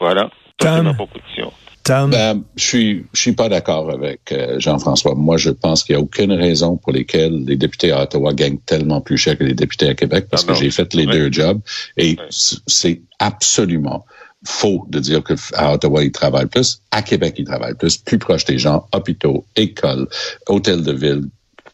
Voilà. 0.00 0.30
Ça, 0.60 0.72
c'est 0.72 0.76
Tom. 0.76 0.84
ma 0.86 0.94
proposition. 0.94 1.52
Tom? 1.84 2.10
Ben, 2.10 2.42
je 2.56 2.64
suis, 2.64 3.06
je 3.12 3.20
suis 3.20 3.32
pas 3.32 3.48
d'accord 3.48 3.90
avec 3.90 4.32
euh, 4.32 4.58
Jean-François. 4.58 5.14
Moi, 5.14 5.36
je 5.36 5.50
pense 5.50 5.82
qu'il 5.82 5.96
n'y 5.96 6.00
a 6.00 6.02
aucune 6.02 6.32
raison 6.32 6.76
pour 6.76 6.92
lesquelles 6.92 7.44
les 7.44 7.56
députés 7.56 7.90
à 7.92 8.02
Ottawa 8.02 8.34
gagnent 8.34 8.58
tellement 8.58 9.00
plus 9.00 9.16
cher 9.16 9.38
que 9.38 9.44
les 9.44 9.54
députés 9.54 9.88
à 9.88 9.94
Québec 9.94 10.26
parce 10.30 10.44
Ah 10.46 10.52
que 10.52 10.58
j'ai 10.58 10.70
fait 10.70 10.92
les 10.94 11.06
deux 11.06 11.32
jobs 11.32 11.60
et 11.96 12.16
c'est 12.30 13.00
absolument 13.18 14.04
faux 14.44 14.86
de 14.88 14.98
dire 15.00 15.22
que 15.22 15.34
à 15.54 15.74
Ottawa 15.74 16.02
ils 16.02 16.12
travaillent 16.12 16.46
plus, 16.46 16.80
à 16.90 17.02
Québec 17.02 17.34
ils 17.38 17.44
travaillent 17.44 17.74
plus, 17.74 17.98
plus 17.98 18.18
proche 18.18 18.44
des 18.44 18.58
gens, 18.58 18.86
hôpitaux, 18.92 19.44
écoles, 19.56 20.08
hôtels 20.48 20.82
de 20.82 20.92
ville, 20.92 21.24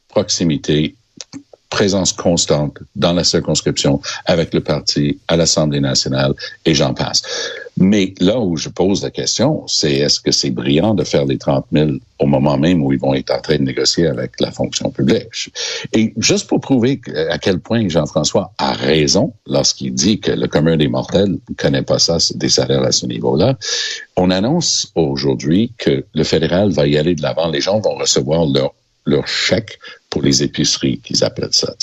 proximité, 0.08 0.96
présence 1.70 2.12
constante 2.12 2.78
dans 2.94 3.12
la 3.12 3.24
circonscription 3.24 4.00
avec 4.24 4.54
le 4.54 4.60
parti 4.60 5.18
à 5.28 5.36
l'Assemblée 5.36 5.80
nationale 5.80 6.34
et 6.64 6.74
j'en 6.74 6.94
passe. 6.94 7.22
Mais 7.78 8.14
là 8.20 8.40
où 8.40 8.56
je 8.56 8.70
pose 8.70 9.02
la 9.02 9.10
question, 9.10 9.66
c'est 9.66 9.92
est-ce 9.92 10.20
que 10.20 10.32
c'est 10.32 10.50
brillant 10.50 10.94
de 10.94 11.04
faire 11.04 11.26
les 11.26 11.36
30 11.36 11.66
000 11.72 11.90
au 12.18 12.26
moment 12.26 12.56
même 12.56 12.82
où 12.82 12.92
ils 12.92 12.98
vont 12.98 13.12
être 13.12 13.30
en 13.30 13.40
train 13.40 13.56
de 13.56 13.62
négocier 13.62 14.06
avec 14.06 14.40
la 14.40 14.50
fonction 14.50 14.90
publique? 14.90 15.50
Et 15.92 16.14
juste 16.16 16.46
pour 16.46 16.60
prouver 16.60 17.00
à 17.28 17.38
quel 17.38 17.60
point 17.60 17.86
Jean-François 17.88 18.52
a 18.56 18.72
raison 18.72 19.34
lorsqu'il 19.46 19.92
dit 19.92 20.20
que 20.20 20.32
le 20.32 20.48
commun 20.48 20.78
des 20.78 20.88
mortels 20.88 21.32
ne 21.32 21.54
connaît 21.54 21.82
pas 21.82 21.98
ça, 21.98 22.16
des 22.34 22.48
salaires 22.48 22.82
à 22.82 22.92
ce 22.92 23.04
niveau-là, 23.04 23.58
on 24.16 24.30
annonce 24.30 24.90
aujourd'hui 24.94 25.72
que 25.76 26.04
le 26.14 26.24
fédéral 26.24 26.70
va 26.70 26.86
y 26.86 26.96
aller 26.96 27.14
de 27.14 27.22
l'avant. 27.22 27.48
Les 27.48 27.60
gens 27.60 27.80
vont 27.80 27.96
recevoir 27.96 28.46
leur 28.46 28.72
leur 29.06 29.28
chèque 29.28 29.78
pour 30.16 30.22
les 30.22 30.42
épiceries, 30.42 30.98
qu'ils 31.00 31.22
appellent 31.24 31.52
ça. 31.52 31.74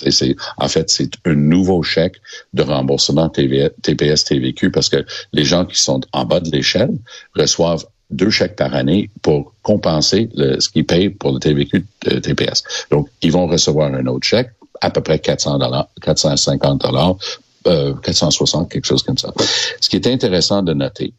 En 0.57 0.67
fait, 0.67 0.89
c'est 0.89 1.11
un 1.25 1.35
nouveau 1.35 1.83
chèque 1.83 2.15
de 2.55 2.63
remboursement 2.63 3.29
TPS, 3.29 4.23
TVQ, 4.23 4.71
parce 4.71 4.89
que 4.89 5.05
les 5.33 5.45
gens 5.45 5.65
qui 5.65 5.79
sont 5.79 6.01
en 6.13 6.25
bas 6.25 6.39
de 6.39 6.49
l'échelle 6.49 6.97
reçoivent 7.35 7.85
deux 8.09 8.31
chèques 8.31 8.55
par 8.55 8.73
année 8.73 9.11
pour 9.21 9.53
compenser 9.61 10.31
ce 10.35 10.67
qu'ils 10.67 10.83
payent 10.83 11.11
pour 11.11 11.33
le 11.33 11.39
TVQ 11.39 11.85
euh, 12.07 12.19
TPS. 12.21 12.63
Donc, 12.89 13.07
ils 13.21 13.31
vont 13.31 13.45
recevoir 13.45 13.93
un 13.93 14.07
autre 14.07 14.25
chèque, 14.25 14.49
à 14.81 14.89
peu 14.89 15.01
près 15.01 15.19
400 15.19 15.59
dollars, 15.59 15.89
450 16.01 16.81
dollars, 16.81 17.15
euh, 17.67 17.93
460, 17.93 18.71
quelque 18.71 18.85
chose 18.85 19.03
comme 19.03 19.19
ça. 19.19 19.31
Ce 19.79 19.89
qui 19.89 19.97
est 19.97 20.07
intéressant 20.07 20.63
de 20.63 20.73
noter, 20.73 21.13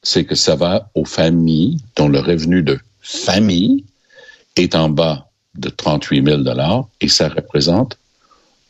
c'est 0.00 0.24
que 0.24 0.36
ça 0.36 0.54
va 0.54 0.88
aux 0.94 1.06
familles 1.06 1.78
dont 1.96 2.08
le 2.08 2.20
revenu 2.20 2.62
de 2.62 2.78
famille 3.00 3.84
est 4.54 4.76
en 4.76 4.90
bas 4.90 5.26
de 5.54 5.68
38 5.68 6.24
000 6.24 6.38
dollars 6.42 6.86
et 7.00 7.08
ça 7.08 7.28
représente 7.28 7.98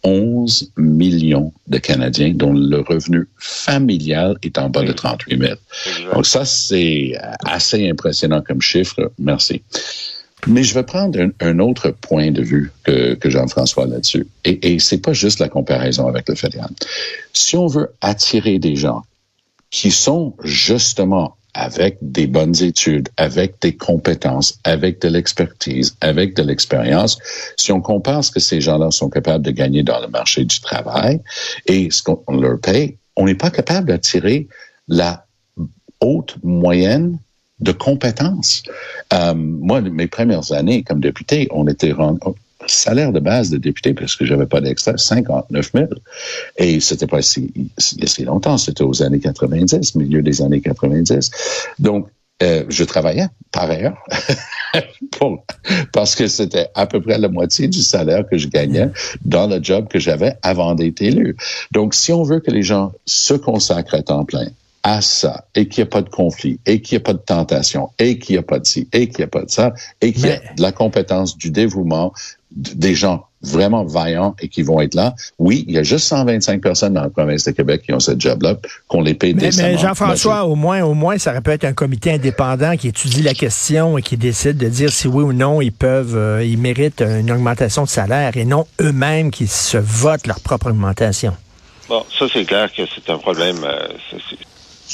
11 0.05 0.73
millions 0.77 1.53
de 1.69 1.79
Canadiens 1.79 2.33
dont 2.35 2.53
le 2.53 2.81
revenu 2.81 3.29
familial 3.39 4.37
est 4.43 4.59
en 4.59 4.69
bas 4.69 4.83
de 4.83 4.93
38 4.93 5.39
000. 5.39 5.53
Exact. 5.53 6.15
Donc 6.15 6.27
ça, 6.27 6.45
c'est 6.45 7.12
assez 7.45 7.89
impressionnant 7.89 8.43
comme 8.43 8.61
chiffre. 8.61 9.12
Merci. 9.19 9.62
Mais 10.49 10.65
je 10.65 10.75
vais 10.75 10.83
prendre 10.83 11.21
un, 11.21 11.31
un 11.41 11.61
autre 11.61 11.91
point 11.91 12.33
de 12.33 12.43
vue 12.43 12.73
que, 12.83 13.15
que 13.15 13.31
Jean-François 13.31 13.87
là-dessus. 13.87 14.27
Et, 14.45 14.73
et 14.75 14.79
c'est 14.81 14.99
pas 14.99 15.12
juste 15.12 15.39
la 15.39 15.49
comparaison 15.49 16.09
avec 16.09 16.29
le 16.29 16.35
fédéral. 16.35 16.71
Si 17.33 17.57
on 17.57 17.69
veut 17.69 17.93
attirer 18.01 18.59
des 18.59 18.75
gens 18.75 19.05
qui 19.71 19.93
sont 19.93 20.35
justement 20.43 21.37
avec 21.54 21.99
des 22.00 22.26
bonnes 22.26 22.62
études, 22.62 23.09
avec 23.16 23.61
des 23.61 23.76
compétences, 23.76 24.59
avec 24.64 25.00
de 25.02 25.09
l'expertise, 25.09 25.97
avec 26.00 26.35
de 26.35 26.42
l'expérience, 26.42 27.18
si 27.59 27.73
on 27.73 27.80
compare 27.80 28.25
ce 28.25 28.30
que 28.30 28.40
ces 28.40 28.61
gens-là 28.61 28.90
sont 28.90 29.11
capables 29.11 29.44
de 29.44 29.50
gagner 29.50 29.82
dans 29.82 30.00
le 30.00 30.09
marché 30.09 30.44
du 30.44 30.61
travail 30.61 31.21
et 31.66 31.90
ce 31.90 32.02
qu'on 32.02 32.37
leur 32.37 32.59
paye, 32.59 32.97
on 33.16 33.26
n'est 33.26 33.35
pas 33.35 33.50
capable 33.50 33.88
d'attirer 33.88 34.49
la 34.88 35.26
haute 36.00 36.37
moyenne 36.42 37.18
de 37.61 37.73
compétences. 37.73 38.62
Euh, 39.12 39.35
moi, 39.35 39.80
mes 39.80 40.09
premières 40.09 40.52
années 40.52 40.82
comme 40.82 41.00
député, 41.00 41.49
on 41.50 41.68
était 41.68 41.92
salaire 42.66 43.12
de 43.12 43.21
base 43.21 43.50
de 43.50 43.59
député, 43.59 43.95
parce 43.95 44.16
que 44.16 44.25
j'avais 44.25 44.47
pas 44.47 44.61
d'extra, 44.61 44.97
59 44.97 45.71
000. 45.75 45.87
Et 46.57 46.81
c'était 46.81 47.07
pas 47.07 47.23
si, 47.23 47.52
si, 47.78 47.97
si 48.07 48.25
longtemps, 48.25 48.59
c'était 48.59 48.85
aux 48.85 49.02
années 49.02 49.21
90, 49.21 49.95
milieu 49.97 50.23
des 50.23 50.42
années 50.42 50.61
90. 50.61 51.31
Donc, 51.78 52.09
euh, 52.42 52.64
je 52.69 52.83
travaillais 52.83 53.28
par 53.52 53.71
ailleurs 53.71 53.97
pour, 55.12 55.45
parce 55.92 56.16
que 56.16 56.26
c'était 56.26 56.66
à 56.75 56.87
peu 56.87 57.00
près 57.00 57.19
la 57.19 57.28
moitié 57.28 57.69
du 57.69 57.83
salaire 57.83 58.25
que 58.28 58.37
je 58.37 58.49
gagnais 58.49 58.88
dans 59.25 59.47
le 59.47 59.62
job 59.62 59.87
que 59.88 60.00
j'avais 60.00 60.37
avant 60.42 60.75
d'être 60.75 61.02
élu. 61.02 61.37
Donc, 61.71 61.95
si 61.95 62.12
on 62.12 62.25
veut 62.25 62.40
que 62.40 62.50
les 62.50 62.62
gens 62.62 62.92
se 63.07 63.35
consacrent 63.35 63.95
à 63.95 64.02
temps 64.02 64.25
plein 64.25 64.49
à 64.83 65.01
ça, 65.01 65.45
et 65.55 65.69
qu'il 65.69 65.83
n'y 65.83 65.89
a 65.89 65.91
pas 65.91 66.03
de 66.03 66.09
conflit, 66.09 66.59
et 66.67 66.81
qu'il 66.81 66.97
n'y 66.97 67.03
a 67.03 67.05
pas 67.05 67.12
de 67.12 67.19
tentation, 67.19 67.91
et 67.99 68.19
qu'il 68.19 68.35
n'y 68.35 68.39
a 68.41 68.43
pas 68.43 68.59
de 68.59 68.67
ci, 68.67 68.89
et 68.93 69.09
qu'il 69.09 69.19
n'y 69.19 69.25
a 69.25 69.29
pas 69.29 69.45
de 69.45 69.51
ça, 69.51 69.73
et 70.01 70.12
qu'il 70.12 70.27
y 70.27 70.31
a 70.31 70.39
de 70.39 70.62
la 70.62 70.73
compétence, 70.73 71.37
du 71.37 71.51
dévouement, 71.51 72.12
des 72.55 72.95
gens 72.95 73.27
vraiment 73.43 73.85
vaillants 73.85 74.35
et 74.41 74.49
qui 74.49 74.62
vont 74.62 74.81
être 74.81 74.95
là. 74.95 75.15
Oui, 75.39 75.65
il 75.67 75.75
y 75.75 75.79
a 75.79 75.83
juste 75.83 76.07
125 76.07 76.61
personnes 76.61 76.95
dans 76.95 77.03
la 77.03 77.11
province 77.11 77.45
de 77.45 77.51
Québec 77.51 77.83
qui 77.85 77.93
ont 77.93 78.01
ce 78.01 78.12
job-là, 78.17 78.57
qu'on 78.89 79.01
les 79.01 79.15
paye 79.15 79.35
Mais, 79.35 79.43
décemment. 79.43 79.69
mais 79.69 79.79
Jean-François, 79.79 80.45
au 80.45 80.55
moins, 80.55 80.83
au 80.83 80.95
moins, 80.95 81.19
ça 81.19 81.33
aurait 81.33 81.41
pu 81.41 81.51
être 81.51 81.65
un 81.65 81.73
comité 81.73 82.12
indépendant 82.12 82.77
qui 82.77 82.89
étudie 82.89 83.23
la 83.23 83.35
question 83.35 83.99
et 83.99 84.03
qui 84.03 84.17
décide 84.17 84.59
de 84.59 84.69
dire 84.69 84.93
si 84.93 85.09
oui 85.09 85.25
ou 85.25 85.33
non 85.33 85.61
ils 85.61 85.73
peuvent, 85.73 86.17
euh, 86.17 86.45
ils 86.45 86.59
méritent 86.59 87.03
une 87.03 87.31
augmentation 87.33 87.85
de 87.85 87.89
salaire 87.89 88.37
et 88.37 88.45
non 88.45 88.67
eux-mêmes 88.81 89.31
qui 89.31 89.47
se 89.47 89.79
votent 89.79 90.27
leur 90.27 90.41
propre 90.41 90.71
augmentation. 90.71 91.35
Bon, 91.89 92.05
ça, 92.17 92.27
c'est 92.33 92.45
clair 92.45 92.73
que 92.73 92.83
c'est 92.95 93.11
un 93.11 93.19
problème 93.19 93.65
euh, 93.65 93.89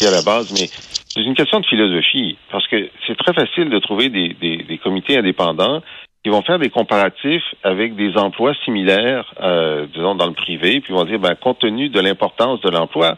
à 0.06 0.10
la 0.10 0.22
base, 0.22 0.52
mais 0.52 0.68
c'est 1.08 1.22
une 1.22 1.34
question 1.34 1.60
de 1.60 1.66
philosophie, 1.66 2.36
parce 2.50 2.66
que 2.68 2.90
c'est 3.06 3.16
très 3.16 3.32
facile 3.32 3.70
de 3.70 3.78
trouver 3.78 4.08
des, 4.08 4.80
comités 4.82 5.18
indépendants 5.18 5.82
qui 6.22 6.30
vont 6.30 6.42
faire 6.42 6.58
des 6.58 6.70
comparatifs 6.70 7.54
avec 7.62 7.96
des 7.96 8.16
emplois 8.16 8.54
similaires, 8.64 9.32
euh, 9.40 9.86
disons, 9.94 10.14
dans 10.14 10.26
le 10.26 10.34
privé, 10.34 10.80
puis 10.80 10.92
vont 10.92 11.04
dire, 11.04 11.18
ben, 11.18 11.34
compte 11.34 11.60
tenu 11.60 11.88
de 11.88 12.00
l'importance 12.00 12.60
de 12.60 12.70
l'emploi, 12.70 13.16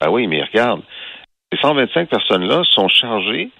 ben 0.00 0.10
oui, 0.10 0.26
mais 0.26 0.42
regarde, 0.42 0.82
ces 1.52 1.58
125 1.60 2.08
personnes-là 2.08 2.62
sont 2.64 2.88
chargées 2.88 3.50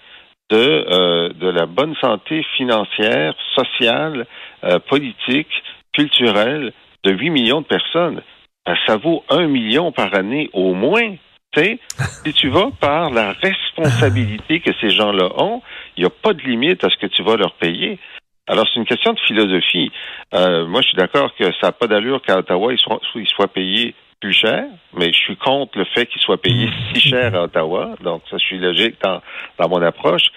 de, 0.50 0.56
euh, 0.56 1.28
de 1.30 1.48
la 1.48 1.66
bonne 1.66 1.94
santé 2.00 2.44
financière, 2.56 3.34
sociale, 3.54 4.26
euh, 4.64 4.78
politique, 4.78 5.50
culturelle 5.92 6.72
de 7.04 7.12
8 7.12 7.30
millions 7.30 7.60
de 7.60 7.66
personnes. 7.66 8.22
Ben, 8.66 8.76
ça 8.86 8.96
vaut 8.96 9.24
un 9.28 9.46
million 9.46 9.92
par 9.92 10.14
année 10.14 10.50
au 10.52 10.74
moins. 10.74 11.14
Si 11.56 12.32
tu 12.34 12.48
vas 12.48 12.70
par 12.80 13.10
la 13.10 13.32
responsabilité 13.32 14.60
que 14.60 14.70
ces 14.80 14.90
gens-là 14.90 15.30
ont, 15.36 15.62
il 15.96 16.02
n'y 16.02 16.06
a 16.06 16.10
pas 16.10 16.32
de 16.32 16.42
limite 16.42 16.84
à 16.84 16.88
ce 16.90 16.96
que 16.96 17.06
tu 17.06 17.22
vas 17.22 17.36
leur 17.36 17.54
payer. 17.54 17.98
Alors, 18.46 18.66
c'est 18.68 18.78
une 18.78 18.86
question 18.86 19.12
de 19.12 19.18
philosophie. 19.20 19.90
Euh, 20.34 20.66
moi, 20.66 20.80
je 20.80 20.88
suis 20.88 20.96
d'accord 20.96 21.34
que 21.34 21.44
ça 21.60 21.68
n'a 21.68 21.72
pas 21.72 21.88
d'allure 21.88 22.22
qu'à 22.22 22.38
Ottawa, 22.38 22.72
ils 22.72 22.78
soient, 22.78 23.48
payés 23.48 23.94
plus 24.20 24.32
cher, 24.32 24.64
mais 24.94 25.12
je 25.12 25.18
suis 25.18 25.36
contre 25.36 25.76
le 25.76 25.84
fait 25.86 26.06
qu'ils 26.06 26.20
soient 26.20 26.40
payés 26.40 26.68
si 26.92 27.00
cher 27.00 27.34
à 27.34 27.44
Ottawa. 27.44 27.96
Donc, 28.00 28.22
ça, 28.30 28.38
je 28.38 28.44
suis 28.44 28.58
logique 28.58 28.96
dans, 29.02 29.20
dans 29.58 29.68
mon 29.68 29.82
approche. 29.82 30.30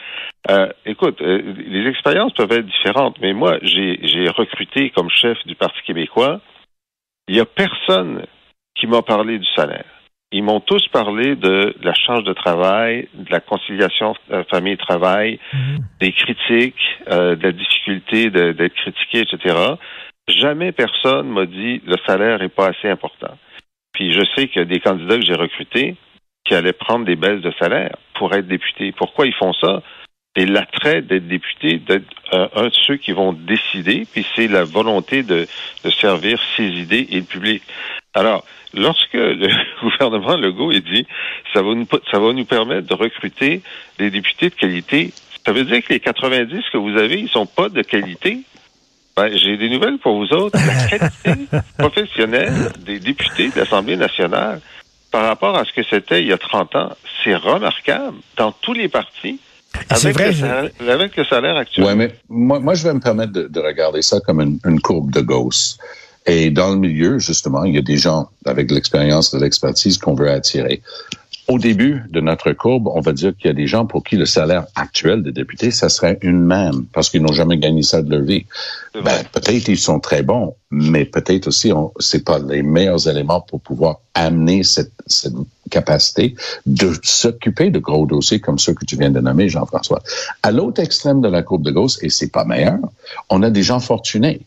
Euh, 0.50 0.68
écoute, 0.86 1.22
euh, 1.22 1.54
les 1.68 1.88
expériences 1.90 2.34
peuvent 2.34 2.52
être 2.52 2.66
différentes, 2.66 3.18
mais 3.22 3.34
moi, 3.34 3.58
j'ai 3.62 4.30
recruté 4.30 4.90
comme 4.90 5.10
chef 5.10 5.38
du 5.46 5.56
Parti 5.56 5.80
québécois. 5.86 6.42
Il 7.28 7.36
n'y 7.36 7.42
a 7.42 7.46
personne 7.46 8.26
qui 8.76 8.88
m'a 8.88 9.04
parlé 9.04 9.38
du 9.38 9.48
salaire. 9.56 9.86
Ils 10.36 10.44
m'ont 10.44 10.60
tous 10.62 10.88
parlé 10.88 11.36
de 11.36 11.76
la 11.84 11.94
charge 11.94 12.24
de 12.24 12.34
travail, 12.34 13.08
de 13.14 13.32
la 13.32 13.40
conciliation 13.40 14.16
euh, 14.32 14.44
famille-travail, 14.50 15.40
des 16.02 16.12
critiques, 16.12 16.84
euh, 17.12 17.36
de 17.36 17.44
la 17.44 17.52
difficulté 17.52 18.32
d'être 18.32 18.74
critiqué, 18.74 19.20
etc. 19.20 19.56
Jamais 20.28 20.72
personne 20.72 21.30
m'a 21.30 21.46
dit 21.46 21.84
le 21.86 21.98
salaire 22.08 22.42
est 22.42 22.50
pas 22.50 22.70
assez 22.70 22.90
important. 22.90 23.38
Puis 23.94 24.12
je 24.12 24.22
sais 24.36 24.48
qu'il 24.48 24.58
y 24.58 24.62
a 24.64 24.66
des 24.66 24.80
candidats 24.80 25.20
que 25.20 25.26
j'ai 25.26 25.36
recrutés 25.36 25.98
qui 26.46 26.56
allaient 26.56 26.74
prendre 26.74 27.06
des 27.06 27.16
baisses 27.16 27.42
de 27.42 27.54
salaire 27.60 27.96
pour 28.16 28.34
être 28.34 28.48
députés. 28.48 28.92
Pourquoi 28.92 29.28
ils 29.28 29.36
font 29.36 29.54
ça? 29.54 29.84
C'est 30.36 30.48
l'attrait 30.48 31.04
d'être 31.04 31.28
député, 31.28 31.78
d'être 31.78 32.08
euh, 32.34 32.48
un 32.56 32.70
de 32.70 32.74
ceux 32.88 32.98
qui 32.98 33.12
vont 33.12 33.34
décider, 33.34 34.08
puis 34.12 34.26
c'est 34.36 34.48
la 34.48 34.64
volonté 34.64 35.22
de, 35.22 35.46
de 35.86 35.90
servir 35.92 36.42
ses 36.58 36.66
idées 36.66 37.06
et 37.12 37.20
le 37.20 37.26
public. 37.26 37.62
Alors, 38.14 38.46
lorsque 38.74 39.14
le 39.14 39.50
gouvernement 39.82 40.38
Legault 40.38 40.72
est 40.72 40.86
dit 40.86 41.06
ça 41.54 41.62
va 41.62 41.74
nous 41.74 41.88
ça 42.12 42.20
va 42.20 42.34
nous 42.34 42.46
permettre 42.46 42.88
de 42.88 42.94
recruter 42.94 43.62
des 43.98 44.10
députés 44.10 44.50
de 44.50 44.56
qualité, 44.56 45.14
ça 45.46 45.52
veut 45.52 45.66
dire 45.66 45.84
que 45.84 45.94
les 45.94 46.00
90 46.00 46.64
que 46.72 46.78
vous 46.78 46.98
avez, 46.98 47.20
ils 47.20 47.30
sont 47.30 47.46
pas 47.46 47.70
de 47.70 47.82
qualité? 47.82 48.40
Ben, 49.16 49.30
j'ai 49.38 49.58
des 49.58 49.70
nouvelles 49.70 50.00
pour 50.00 50.18
vous 50.18 50.34
autres. 50.34 50.58
La 50.58 50.88
qualité 50.88 51.48
professionnelle 51.78 52.72
des 52.80 53.00
députés 53.00 53.50
de 53.50 53.60
l'Assemblée 53.60 53.96
nationale 53.96 54.60
par 55.12 55.26
rapport 55.28 55.56
à 55.56 55.66
ce 55.66 55.74
que 55.74 55.84
c'était 55.88 56.22
il 56.22 56.28
y 56.28 56.34
a 56.34 56.40
30 56.40 56.76
ans, 56.76 56.90
c'est 57.24 57.36
remarquable 57.36 58.18
dans 58.38 58.52
tous 58.52 58.74
les 58.74 58.90
partis. 58.90 59.40
C'est 59.92 60.08
Avec, 60.08 60.16
vrai, 60.16 60.28
le 60.28 60.34
salaire, 60.34 60.72
avec 60.88 61.18
le 61.18 61.26
salaire 61.26 61.58
actuel. 61.58 61.86
Ouais, 61.86 61.96
mais 61.96 62.16
moi, 62.30 62.60
moi, 62.60 62.74
je 62.74 62.84
vais 62.84 62.94
me 62.94 63.00
permettre 63.00 63.32
de, 63.32 63.48
de 63.48 63.60
regarder 63.60 64.02
ça 64.02 64.20
comme 64.20 64.40
une, 64.40 64.60
une 64.66 64.80
courbe 64.80 65.12
de 65.12 65.22
Gauss. 65.22 65.78
Et 66.26 66.52
dans 66.52 66.72
le 66.72 66.78
milieu, 66.78 67.20
justement, 67.20 67.64
il 67.64 67.76
y 67.76 67.78
a 67.78 67.82
des 67.82 67.98
gens 67.98 68.30
avec 68.46 68.68
de 68.68 68.76
l'expérience, 68.76 69.32
de 69.32 69.40
l'expertise 69.40 69.98
qu'on 69.98 70.16
veut 70.16 70.30
attirer. 70.30 70.82
au 71.50 71.60
début 71.60 72.04
de 72.10 72.22
notre 72.22 72.54
courbe, 72.54 72.88
on 72.88 73.02
va 73.02 73.12
dire 73.12 73.36
qu'il 73.36 73.48
y 73.48 73.50
a 73.50 73.54
des 73.54 73.68
gens 73.68 73.86
pour 73.86 74.04
qui 74.04 74.16
le 74.16 74.26
salaire 74.26 74.66
actuel 74.76 75.24
des 75.24 75.34
députés, 75.34 75.72
ça 75.72 75.90
serait 75.90 76.18
une 76.22 76.40
même, 76.40 76.86
parce 76.94 77.10
qu'ils 77.10 77.22
n'ont 77.22 77.34
jamais 77.34 77.58
gagné 77.58 77.84
ça 77.84 78.02
de 78.02 78.10
leur 78.10 78.22
vie. 78.22 78.46
Ben, 78.94 79.24
peut-être 79.34 79.68
ils 79.68 79.78
sont 79.78 80.00
très 80.00 80.24
bons, 80.24 80.56
mais 80.72 81.04
peut-être 81.04 81.48
aussi, 81.48 81.74
on, 81.74 81.92
c'est 82.00 82.24
pas 82.24 82.40
les 82.40 82.64
meilleurs 82.64 83.08
éléments 83.10 83.42
pour 83.42 83.60
pouvoir 83.60 84.00
amener 84.14 84.64
cette, 84.64 84.94
cette 85.06 85.34
capacité 85.70 86.36
de 86.66 86.94
s'occuper 87.04 87.72
de 87.72 87.80
gros 87.80 88.06
dossiers 88.06 88.40
comme 88.40 88.60
ceux 88.60 88.74
que 88.74 88.86
tu 88.86 88.96
viens 88.96 89.12
de 89.12 89.20
nommer, 89.20 89.50
Jean-François. 89.50 90.02
À 90.44 90.52
l'autre 90.52 90.82
extrême 90.82 91.20
de 91.20 91.28
la 91.28 91.44
courbe 91.44 91.64
de 91.64 91.72
gauche, 91.72 91.98
et 92.02 92.10
c'est 92.10 92.32
pas 92.32 92.46
meilleur, 92.46 92.80
on 93.30 93.44
a 93.44 93.50
des 93.50 93.64
gens 93.64 93.82
fortunés. 93.82 94.42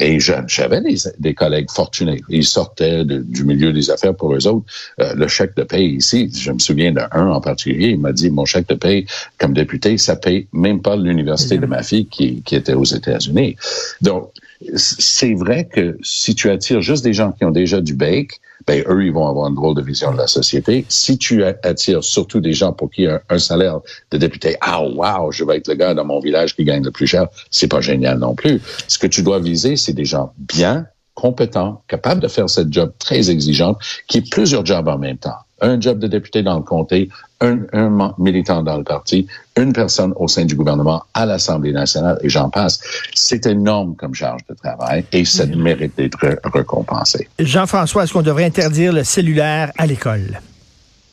Et 0.00 0.18
j'avais 0.20 0.80
des, 0.80 0.96
des, 1.18 1.34
collègues 1.34 1.70
fortunés. 1.70 2.22
Ils 2.28 2.44
sortaient 2.44 3.04
du 3.04 3.44
milieu 3.44 3.72
des 3.72 3.90
affaires 3.90 4.14
pour 4.14 4.34
eux 4.34 4.46
autres. 4.46 4.66
Euh, 5.00 5.14
le 5.14 5.28
chèque 5.28 5.56
de 5.56 5.62
paye 5.62 5.96
ici, 5.96 6.30
je 6.34 6.52
me 6.52 6.58
souviens 6.58 6.92
d'un 6.92 7.08
en 7.12 7.40
particulier, 7.40 7.88
il 7.90 8.00
m'a 8.00 8.12
dit, 8.12 8.30
mon 8.30 8.44
chèque 8.44 8.68
de 8.68 8.74
paye 8.74 9.06
comme 9.38 9.54
député, 9.54 9.98
ça 9.98 10.16
paye 10.16 10.46
même 10.52 10.80
pas 10.82 10.96
l'université 10.96 11.58
de 11.58 11.66
ma 11.66 11.82
fille 11.82 12.06
qui, 12.06 12.42
qui 12.42 12.56
était 12.56 12.74
aux 12.74 12.84
États-Unis. 12.84 13.56
Donc, 14.00 14.30
c'est 14.74 15.34
vrai 15.34 15.66
que 15.66 15.98
si 16.02 16.34
tu 16.34 16.50
attires 16.50 16.82
juste 16.82 17.04
des 17.04 17.12
gens 17.12 17.32
qui 17.32 17.44
ont 17.44 17.50
déjà 17.50 17.80
du 17.80 17.94
bec, 17.94 18.40
ben 18.68 18.84
eux, 18.86 19.02
ils 19.02 19.12
vont 19.12 19.26
avoir 19.26 19.48
une 19.48 19.54
drôle 19.54 19.74
de 19.74 19.80
vision 19.80 20.12
de 20.12 20.18
la 20.18 20.26
société. 20.26 20.84
Si 20.90 21.16
tu 21.16 21.42
attires 21.42 22.04
surtout 22.04 22.40
des 22.40 22.52
gens 22.52 22.74
pour 22.74 22.90
qui 22.90 23.06
un, 23.06 23.38
salaire 23.38 23.80
de 24.10 24.18
député, 24.18 24.56
ah 24.60 24.82
wow, 24.82 25.32
je 25.32 25.42
vais 25.42 25.56
être 25.56 25.68
le 25.68 25.74
gars 25.74 25.94
dans 25.94 26.04
mon 26.04 26.20
village 26.20 26.54
qui 26.54 26.64
gagne 26.64 26.84
le 26.84 26.90
plus 26.90 27.06
cher, 27.06 27.28
c'est 27.50 27.68
pas 27.68 27.80
génial 27.80 28.18
non 28.18 28.34
plus. 28.34 28.60
Ce 28.86 28.98
que 28.98 29.06
tu 29.06 29.22
dois 29.22 29.38
viser, 29.38 29.76
c'est 29.76 29.94
des 29.94 30.04
gens 30.04 30.34
bien, 30.36 30.86
compétents, 31.14 31.82
capables 31.88 32.20
de 32.20 32.28
faire 32.28 32.50
cette 32.50 32.70
job 32.70 32.92
très 32.98 33.30
exigeante, 33.30 33.78
qui 34.06 34.18
est 34.18 34.30
plusieurs 34.30 34.66
jobs 34.66 34.86
en 34.86 34.98
même 34.98 35.16
temps 35.16 35.47
un 35.60 35.80
job 35.80 35.98
de 35.98 36.06
député 36.06 36.42
dans 36.42 36.56
le 36.56 36.62
comté, 36.62 37.08
un, 37.40 37.58
un, 37.72 38.14
militant 38.18 38.62
dans 38.62 38.76
le 38.76 38.84
parti, 38.84 39.26
une 39.56 39.72
personne 39.72 40.12
au 40.16 40.28
sein 40.28 40.44
du 40.44 40.54
gouvernement 40.54 41.04
à 41.14 41.26
l'Assemblée 41.26 41.72
nationale, 41.72 42.18
et 42.22 42.28
j'en 42.28 42.50
passe. 42.50 42.80
C'est 43.14 43.46
énorme 43.46 43.94
comme 43.96 44.14
charge 44.14 44.42
de 44.48 44.54
travail 44.54 45.04
et 45.12 45.24
ça 45.24 45.46
mérite 45.46 45.96
d'être 45.96 46.18
récompensé. 46.52 47.28
Jean-François, 47.38 48.04
est-ce 48.04 48.12
qu'on 48.12 48.22
devrait 48.22 48.44
interdire 48.44 48.92
le 48.92 49.04
cellulaire 49.04 49.72
à 49.78 49.86
l'école? 49.86 50.40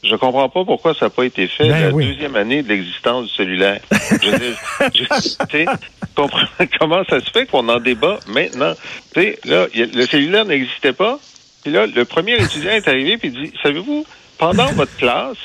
Je 0.04 0.16
comprends 0.16 0.50
pas 0.50 0.64
pourquoi 0.64 0.94
ça 0.94 1.08
n'a 1.08 1.10
pas 1.10 1.26
été 1.26 1.48
fait 1.48 1.68
ben 1.68 1.82
la 1.82 1.92
oui. 1.92 2.06
deuxième 2.06 2.36
année 2.36 2.62
de 2.62 2.70
l'existence 2.70 3.26
du 3.26 3.34
cellulaire. 3.34 3.82
je, 3.92 4.28
je 4.94 5.66
comment 6.80 7.04
ça 7.10 7.20
se 7.20 7.32
fait 7.32 7.48
qu'on 7.48 7.68
en 7.68 7.80
débat 7.80 8.20
maintenant? 8.28 8.74
sais, 9.16 9.40
là, 9.46 9.66
le 9.74 10.06
cellulaire 10.06 10.46
n'existait 10.46 10.94
pas. 10.94 11.20
Puis 11.64 11.74
là, 11.74 11.88
le 11.88 12.06
premier 12.06 12.36
étudiant 12.36 12.72
est 12.72 12.88
arrivé 12.88 13.18
puis 13.18 13.32
dit, 13.32 13.52
savez-vous, 13.64 14.06
pendant 14.38 14.72
votre 14.74 14.96
classe, 14.98 15.38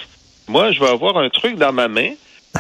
moi, 0.49 0.73
je 0.73 0.81
vais 0.81 0.89
avoir 0.89 1.17
un 1.17 1.29
truc 1.29 1.57
dans 1.57 1.73
ma 1.73 1.89
main, 1.89 2.13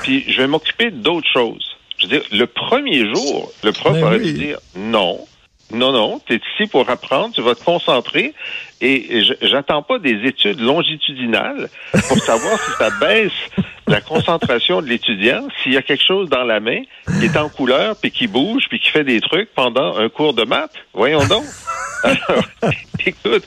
puis 0.03 0.25
je 0.31 0.41
vais 0.41 0.47
m'occuper 0.47 0.91
d'autres 0.91 1.29
choses. 1.33 1.77
Je 1.99 2.07
veux 2.07 2.19
dire, 2.19 2.23
le 2.33 2.47
premier 2.47 3.07
jour, 3.15 3.53
le 3.63 3.73
prof 3.73 3.95
ben 3.95 4.05
aurait 4.05 4.19
oui. 4.19 4.33
dû 4.33 4.39
dire 4.45 4.59
non. 4.77 5.27
Non, 5.73 5.93
non, 5.93 6.21
tu 6.27 6.35
es 6.35 6.41
ici 6.55 6.69
pour 6.69 6.89
apprendre, 6.91 7.33
tu 7.33 7.43
vas 7.43 7.55
te 7.55 7.63
concentrer 7.63 8.35
et 8.81 9.23
j'attends 9.41 9.83
pas 9.83 10.01
des 10.01 10.27
études 10.27 10.59
longitudinales 10.59 11.69
pour 12.09 12.19
savoir 12.19 12.59
si 12.59 12.73
ça 12.77 12.91
baisse 12.99 13.33
la 13.87 14.01
concentration 14.01 14.83
de 14.83 14.89
l'étudiant, 14.89 15.47
s'il 15.63 15.73
y 15.73 15.77
a 15.77 15.83
quelque 15.83 16.05
chose 16.05 16.29
dans 16.29 16.43
la 16.43 16.59
main 16.59 16.83
qui 17.21 17.27
est 17.27 17.37
en 17.37 17.49
couleur, 17.49 17.95
puis 18.01 18.11
qui 18.11 18.27
bouge, 18.27 18.65
puis 18.69 18.81
qui 18.81 18.89
fait 18.89 19.05
des 19.05 19.21
trucs 19.21 19.53
pendant 19.55 19.97
un 19.97 20.09
cours 20.09 20.35
de 20.35 20.45
maths. 20.45 20.75
Voyons 20.93 21.25
donc. 21.27 21.45
Alors, 22.03 22.45
écoute, 23.07 23.45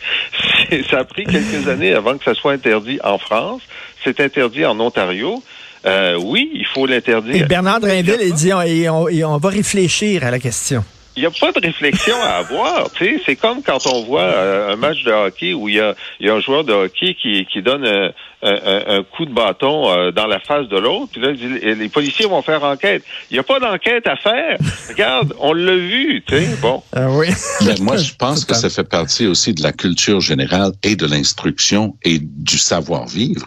ça 0.90 1.00
a 1.00 1.04
pris 1.04 1.26
quelques 1.26 1.68
années 1.68 1.94
avant 1.94 2.18
que 2.18 2.24
ça 2.24 2.34
soit 2.34 2.54
interdit 2.54 3.00
en 3.04 3.18
France. 3.18 3.62
C'est 4.04 4.20
interdit 4.20 4.66
en 4.66 4.80
Ontario. 4.80 5.44
Euh, 5.86 6.18
oui, 6.22 6.50
il 6.54 6.66
faut 6.66 6.86
l'interdire. 6.86 7.36
Et 7.36 7.46
Bernard 7.46 7.82
Drinville, 7.82 8.20
il 8.22 8.34
dit 8.34 8.54
on, 8.54 8.60
on, 8.60 9.34
on 9.34 9.38
va 9.38 9.50
réfléchir 9.50 10.24
à 10.24 10.32
la 10.32 10.40
question 10.40 10.84
il 11.16 11.22
n'y 11.22 11.26
a 11.26 11.32
pas 11.32 11.52
de 11.52 11.60
réflexion 11.60 12.16
à 12.22 12.38
avoir. 12.38 12.92
Tu 12.92 13.06
sais, 13.06 13.22
c'est 13.26 13.36
comme 13.36 13.62
quand 13.62 13.86
on 13.88 14.04
voit 14.04 14.22
euh, 14.22 14.74
un 14.74 14.76
match 14.76 15.04
de 15.04 15.12
hockey 15.12 15.54
où 15.54 15.70
il 15.70 15.76
y 15.76 15.80
a, 15.80 15.96
il 16.20 16.28
y 16.28 16.30
a 16.30 16.34
un 16.34 16.40
joueur 16.40 16.64
de 16.64 16.74
hockey 16.74 17.16
qui, 17.22 17.46
qui 17.46 17.62
donne 17.62 17.86
un, 17.86 18.12
un, 18.42 18.98
un 18.98 19.04
coup 19.04 19.26
de 19.26 19.34
bâton 19.34 19.90
euh, 19.90 20.12
dans 20.12 20.28
la 20.28 20.40
face 20.40 20.68
de 20.68 20.78
l'autre. 20.78 21.12
Puis 21.12 21.22
là, 21.22 21.32
les 21.32 21.90
policiers 21.90 22.26
vont 22.26 22.42
faire 22.42 22.64
enquête. 22.64 23.04
Il 23.30 23.36
n'y 23.36 23.40
a 23.40 23.44
pas 23.44 23.60
d'enquête 23.60 24.08
à 24.08 24.16
faire. 24.16 24.58
Regarde, 24.90 25.34
on 25.40 25.54
l'a 25.54 25.76
vu. 25.76 26.24
Tu 26.26 26.38
sais, 26.38 26.48
bon. 26.62 26.84
Ah 26.96 27.10
oui. 27.10 27.28
Mais 27.66 27.76
moi, 27.80 27.98
je 27.98 28.14
pense 28.14 28.46
que 28.46 28.56
ça 28.56 28.70
fait 28.70 28.84
partie 28.84 29.28
aussi 29.28 29.54
de 29.54 29.64
la 29.64 29.72
culture 29.72 30.20
générale 30.20 30.72
et 30.84 30.96
de 30.96 31.06
l'instruction 31.06 31.96
et 32.04 32.20
du 32.20 32.58
savoir-vivre. 32.58 33.46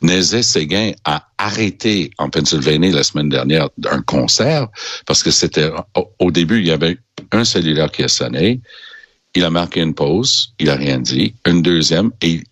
Nézet 0.00 0.42
Séguin 0.42 0.92
a 1.04 1.26
arrêté 1.38 2.10
en 2.18 2.30
Pennsylvanie 2.30 2.92
la 2.92 3.02
semaine 3.02 3.28
dernière 3.28 3.68
un 3.90 4.00
concert 4.02 4.68
parce 5.06 5.22
que 5.22 5.30
c'était 5.30 5.70
au 6.18 6.30
début 6.30 6.60
il 6.60 6.68
y 6.68 6.70
avait 6.70 6.98
un 7.32 7.44
cellulaire 7.44 7.90
qui 7.90 8.02
a 8.02 8.08
sonné. 8.08 8.60
Il 9.34 9.44
a 9.44 9.50
marqué 9.50 9.80
une 9.80 9.94
pause, 9.94 10.52
il 10.58 10.70
a 10.70 10.76
rien 10.76 10.98
dit. 10.98 11.34
Une 11.46 11.62
deuxième, 11.62 12.10
et 12.20 12.42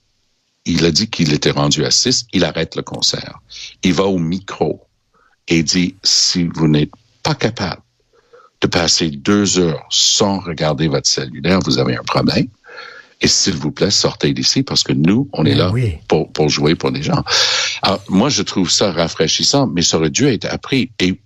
il 0.65 0.85
a 0.85 0.91
dit 0.91 1.09
qu'il 1.09 1.33
était 1.33 1.51
rendu 1.51 1.85
à 1.85 1.91
six. 1.91 2.27
Il 2.33 2.45
arrête 2.45 2.75
le 2.77 2.83
concert. 2.83 3.39
Il 3.83 3.93
va 3.93 4.05
au 4.05 4.19
micro 4.19 4.87
et 5.49 5.63
dit, 5.63 5.95
si 6.03 6.45
vous 6.45 6.69
n'êtes 6.69 6.91
pas 7.23 7.35
capable 7.35 7.83
de 8.61 8.67
passer 8.67 9.11
deux 9.11 9.59
heures 9.59 9.87
sans 9.91 10.39
regarder 10.41 10.89
votre 10.89 11.09
cellulaire, 11.09 11.61
vous 11.61 11.79
avez 11.79 11.97
un 11.97 12.03
problème. 12.03 12.49
Et 13.23 13.29
s'il 13.29 13.57
vous 13.57 13.71
plaît, 13.71 13.91
sortez 13.91 14.33
d'ici 14.33 14.63
parce 14.63 14.83
que 14.83 14.93
nous, 14.93 15.29
on 15.35 15.45
est 15.45 15.55
là 15.55 15.71
oui. 15.71 15.99
pour, 16.09 16.33
pour 16.33 16.49
jouer 16.49 16.75
pour 16.75 16.91
des 16.91 17.03
gens. 17.03 17.23
Alors, 17.83 18.03
moi, 18.09 18.31
je 18.31 18.43
trouve 18.43 18.71
ça 18.71 18.93
rafraîchissant, 18.93 19.67
mais 19.67 19.83
ça 19.83 19.99
aurait 19.99 20.11
dû 20.11 20.27
être 20.27 20.47
appris. 20.47 20.91
Et 20.99 21.21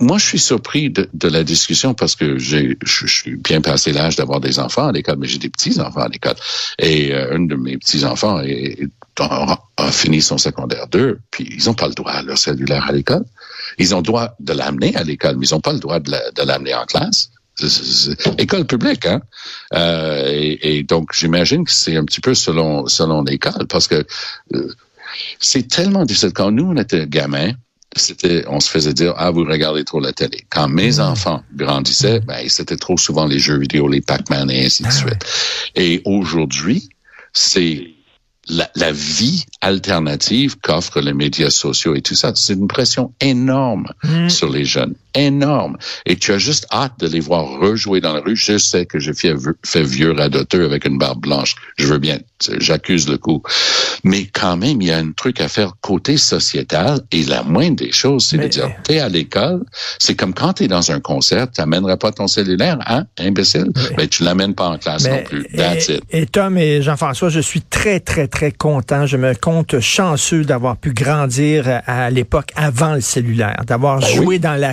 moi, 0.00 0.18
je 0.18 0.26
suis 0.26 0.38
surpris 0.38 0.90
de, 0.90 1.08
de 1.12 1.28
la 1.28 1.44
discussion 1.44 1.94
parce 1.94 2.16
que 2.16 2.38
j'ai, 2.38 2.76
je, 2.84 3.06
suis 3.06 3.36
bien 3.36 3.60
passé 3.60 3.92
l'âge 3.92 4.16
d'avoir 4.16 4.40
des 4.40 4.58
enfants 4.58 4.88
à 4.88 4.92
l'école, 4.92 5.16
mais 5.18 5.28
j'ai 5.28 5.38
des 5.38 5.50
petits-enfants 5.50 6.00
à 6.00 6.08
l'école. 6.08 6.34
Et 6.78 7.12
euh, 7.12 7.36
un 7.36 7.40
de 7.40 7.54
mes 7.54 7.76
petits-enfants 7.76 8.40
est, 8.40 8.88
a, 9.18 9.92
fini 9.92 10.22
son 10.22 10.38
secondaire 10.38 10.88
2, 10.88 11.18
puis 11.30 11.48
ils 11.50 11.66
n'ont 11.66 11.74
pas 11.74 11.88
le 11.88 11.94
droit 11.94 12.12
à 12.12 12.22
leur 12.22 12.38
cellulaire 12.38 12.86
à 12.88 12.92
l'école. 12.92 13.24
Ils 13.78 13.94
ont 13.94 13.98
le 13.98 14.04
droit 14.04 14.34
de 14.40 14.52
l'amener 14.52 14.96
à 14.96 15.04
l'école, 15.04 15.36
mais 15.36 15.46
ils 15.46 15.54
n'ont 15.54 15.60
pas 15.60 15.72
le 15.72 15.80
droit 15.80 16.00
de, 16.00 16.10
la, 16.10 16.30
de 16.30 16.42
l'amener 16.42 16.74
en 16.74 16.84
classe. 16.84 17.30
École 18.36 18.66
publique, 18.66 19.06
hein. 19.06 19.22
Euh, 19.72 20.28
et, 20.28 20.78
et, 20.78 20.82
donc, 20.82 21.10
j'imagine 21.14 21.64
que 21.64 21.72
c'est 21.72 21.96
un 21.96 22.04
petit 22.04 22.20
peu 22.20 22.34
selon 22.34 22.86
selon 22.86 23.22
l'école, 23.22 23.66
parce 23.66 23.88
que 23.88 24.04
euh, 24.54 24.72
c'est 25.38 25.66
tellement 25.66 26.04
difficile. 26.04 26.32
Quand 26.34 26.50
nous, 26.50 26.64
on 26.64 26.76
était 26.76 27.06
gamins, 27.06 27.52
c'était, 28.00 28.44
on 28.48 28.60
se 28.60 28.70
faisait 28.70 28.92
dire, 28.92 29.14
ah, 29.16 29.30
vous 29.30 29.44
regardez 29.44 29.84
trop 29.84 30.00
la 30.00 30.12
télé. 30.12 30.44
Quand 30.50 30.68
mes 30.68 30.98
mmh. 30.98 31.00
enfants 31.00 31.42
grandissaient, 31.54 32.20
ben, 32.20 32.48
c'était 32.48 32.76
trop 32.76 32.96
souvent 32.96 33.26
les 33.26 33.38
jeux 33.38 33.58
vidéo, 33.58 33.88
les 33.88 34.00
Pac-Man 34.00 34.50
et 34.50 34.66
ainsi 34.66 34.82
de 34.82 34.88
ah, 34.88 34.92
suite. 34.92 35.24
Et 35.74 36.02
aujourd'hui, 36.04 36.88
c'est 37.32 37.88
la, 38.48 38.70
la, 38.76 38.92
vie 38.92 39.44
alternative 39.60 40.56
qu'offrent 40.62 41.00
les 41.00 41.12
médias 41.12 41.50
sociaux 41.50 41.94
et 41.94 42.02
tout 42.02 42.14
ça. 42.14 42.32
C'est 42.34 42.52
une 42.54 42.68
pression 42.68 43.12
énorme 43.20 43.88
mmh. 44.04 44.28
sur 44.28 44.50
les 44.50 44.64
jeunes, 44.64 44.94
énorme. 45.16 45.76
Et 46.04 46.16
tu 46.16 46.32
as 46.32 46.38
juste 46.38 46.66
hâte 46.72 46.92
de 47.00 47.08
les 47.08 47.20
voir 47.20 47.44
rejouer 47.60 48.00
dans 48.00 48.12
la 48.12 48.20
rue. 48.20 48.36
Je 48.36 48.58
sais 48.58 48.86
que 48.86 48.98
je 48.98 49.12
fais, 49.12 49.34
fais 49.64 49.82
vieux 49.82 50.12
radoteux 50.12 50.64
avec 50.64 50.84
une 50.84 50.98
barbe 50.98 51.20
blanche. 51.20 51.54
Je 51.78 51.86
veux 51.86 51.98
bien, 51.98 52.18
j'accuse 52.58 53.08
le 53.08 53.18
coup. 53.18 53.42
Mais 54.04 54.26
quand 54.26 54.56
même, 54.56 54.80
il 54.80 54.88
y 54.88 54.92
a 54.92 54.98
un 54.98 55.12
truc 55.12 55.40
à 55.40 55.48
faire 55.48 55.72
côté 55.80 56.16
sociétal 56.16 57.00
et 57.10 57.24
la 57.24 57.42
moindre 57.42 57.76
des 57.76 57.92
choses, 57.92 58.26
c'est 58.26 58.38
de 58.38 58.46
dire, 58.46 58.70
t'es 58.84 59.00
à 59.00 59.08
l'école, 59.08 59.64
c'est 59.98 60.14
comme 60.14 60.34
quand 60.34 60.54
t'es 60.54 60.68
dans 60.68 60.92
un 60.92 61.00
concert, 61.00 61.50
t'amèneras 61.50 61.96
pas 61.96 62.12
ton 62.12 62.26
cellulaire, 62.26 62.78
hein, 62.86 63.04
imbécile? 63.18 63.70
Oui. 63.74 63.82
Ben, 63.96 64.08
tu 64.08 64.22
l'amènes 64.22 64.54
pas 64.54 64.68
en 64.68 64.78
classe 64.78 65.04
Mais, 65.04 65.10
non 65.10 65.24
plus. 65.24 65.46
That's 65.56 65.88
et, 65.88 65.94
it. 65.94 66.02
Et 66.10 66.26
Tom 66.26 66.58
et 66.58 66.82
Jean-François, 66.82 67.30
je 67.30 67.40
suis 67.40 67.62
très, 67.62 68.00
très, 68.00 68.28
très 68.28 68.52
content. 68.52 69.06
Je 69.06 69.16
me 69.16 69.34
compte 69.34 69.80
chanceux 69.80 70.44
d'avoir 70.44 70.76
pu 70.76 70.92
grandir 70.92 71.82
à 71.86 72.10
l'époque 72.10 72.50
avant 72.54 72.94
le 72.94 73.00
cellulaire, 73.00 73.62
d'avoir 73.66 74.00
ben 74.00 74.06
joué 74.06 74.26
oui. 74.26 74.38
dans 74.38 74.54
la 74.54 74.72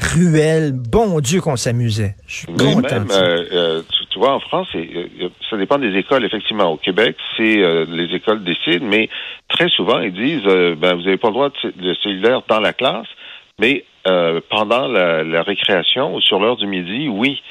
Bon 0.71 1.19
Dieu 1.19 1.41
qu'on 1.41 1.55
s'amusait. 1.55 2.15
Je 2.27 2.33
suis 2.33 2.47
Mais 2.51 2.73
content. 2.73 2.99
Même, 2.99 3.11
euh, 3.11 3.45
euh, 3.51 3.81
tu, 3.81 4.05
tu, 4.07 4.19
vois, 4.19 4.33
en 4.33 4.39
France, 4.39 4.67
euh, 4.75 5.29
ça 5.49 5.57
dépend 5.57 5.77
des 5.77 5.95
écoles, 5.97 6.25
effectivement. 6.25 6.71
Au 6.71 6.77
Québec, 6.77 7.15
c'est 7.37 7.59
euh, 7.59 7.85
les 7.89 8.15
écoles 8.15 8.43
décident, 8.43 8.85
mais 8.85 9.09
très 9.49 9.69
souvent, 9.69 9.99
ils 9.99 10.13
disent, 10.13 10.45
ben, 10.77 10.95
vous 10.95 11.03
n'avez 11.03 11.17
pas 11.17 11.27
le 11.27 11.33
droit 11.33 11.49
de, 11.49 11.93
cellulaire 12.03 12.41
dans 12.47 12.59
la 12.59 12.73
classe, 12.73 13.07
mais 13.59 13.85
pendant 14.49 14.87
la, 14.87 15.23
la, 15.23 15.43
récréation 15.43 16.15
ou 16.15 16.21
sur 16.21 16.39
l'heure 16.39 16.57
du 16.57 16.67
midi, 16.67 17.07
oui. 17.07 17.41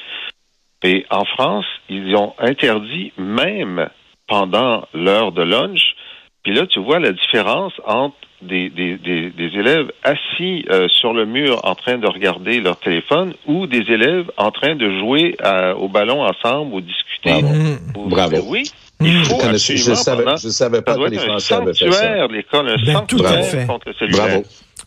Et 0.83 1.05
en 1.09 1.25
France, 1.25 1.65
ils 1.89 2.15
ont 2.15 2.33
interdit 2.37 3.11
même 3.17 3.89
pendant 4.27 4.85
l'heure 4.93 5.31
de 5.31 5.41
lunch. 5.41 5.95
Puis 6.43 6.53
là, 6.53 6.67
tu 6.67 6.79
vois 6.79 6.99
la 6.99 7.13
différence 7.13 7.73
entre 7.85 8.15
des, 8.47 8.69
des, 8.69 8.97
des, 8.97 9.29
des 9.31 9.57
élèves 9.57 9.91
assis 10.03 10.65
euh, 10.69 10.87
sur 10.89 11.13
le 11.13 11.25
mur 11.25 11.59
en 11.63 11.75
train 11.75 11.97
de 11.97 12.07
regarder 12.07 12.59
leur 12.61 12.77
téléphone 12.77 13.33
ou 13.47 13.67
des 13.67 13.83
élèves 13.91 14.29
en 14.37 14.51
train 14.51 14.75
de 14.75 14.89
jouer 14.99 15.35
à, 15.43 15.75
au 15.75 15.87
ballon 15.87 16.21
ensemble 16.23 16.73
ou 16.75 16.81
discuter. 16.81 17.41
Bravo. 17.41 17.47
Ou, 17.95 18.09
Bravo. 18.09 18.37
Oui, 18.47 18.63
Il 19.01 19.23
faut 19.25 19.39
Je 19.41 19.47
absolument 19.47 19.95
savais- 19.95 20.37
savais 20.37 20.81
pas 20.81 20.95
que 20.95 21.09
les 21.09 21.17
Français 21.19 21.53
avaient 21.55 21.73
fait 21.73 21.91
ça. 21.91 22.27
l'école, 22.27 22.69
un 22.69 22.75
Ben, 22.85 23.05
tout 23.07 23.23
à 23.25 23.41
fait. 23.41 23.65
contre 23.65 23.87
le 23.89 23.93
cellulaire. 23.95 24.27
Bravo. 24.27 24.43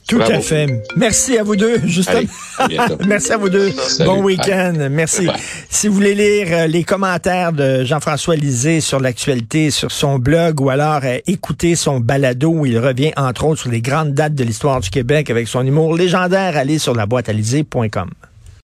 Tout 0.09 0.19
Bravo. 0.19 0.35
à 0.35 0.41
fait. 0.41 0.83
Merci 0.97 1.37
à 1.37 1.43
vous 1.43 1.57
deux, 1.57 1.81
justement. 1.85 2.19
Allez, 2.19 2.29
à 2.59 2.87
bientôt. 2.87 3.05
Merci 3.07 3.33
à 3.33 3.37
vous 3.37 3.49
deux. 3.49 3.73
Salut. 3.73 4.09
Bon 4.09 4.23
week-end. 4.23 4.89
Merci. 4.91 5.27
Bye. 5.27 5.37
Si 5.69 5.89
vous 5.89 5.95
voulez 5.95 6.15
lire 6.15 6.47
euh, 6.51 6.67
les 6.69 6.85
commentaires 6.85 7.53
de 7.53 7.83
Jean-François 7.85 8.37
Lisée 8.37 8.81
sur 8.81 9.01
l'actualité, 9.01 9.71
sur 9.71 9.91
son 9.91 10.19
blog, 10.19 10.61
ou 10.61 10.71
alors 10.71 11.01
euh, 11.05 11.19
écouter 11.27 11.75
son 11.75 11.99
balado 11.99 12.51
où 12.51 12.67
il 12.67 12.79
revient, 12.79 13.13
entre 13.17 13.47
autres, 13.47 13.63
sur 13.63 13.71
les 13.71 13.81
grandes 13.81 14.15
dates 14.15 14.35
de 14.35 14.45
l'histoire 14.45 14.81
du 14.81 14.91
Québec 14.91 15.29
avec 15.29 15.49
son 15.49 15.67
humour 15.67 15.97
légendaire, 15.97 16.57
allez 16.57 16.79
sur 16.79 16.95
la 16.95 17.07
boîte 17.07 17.29
à 17.29 17.33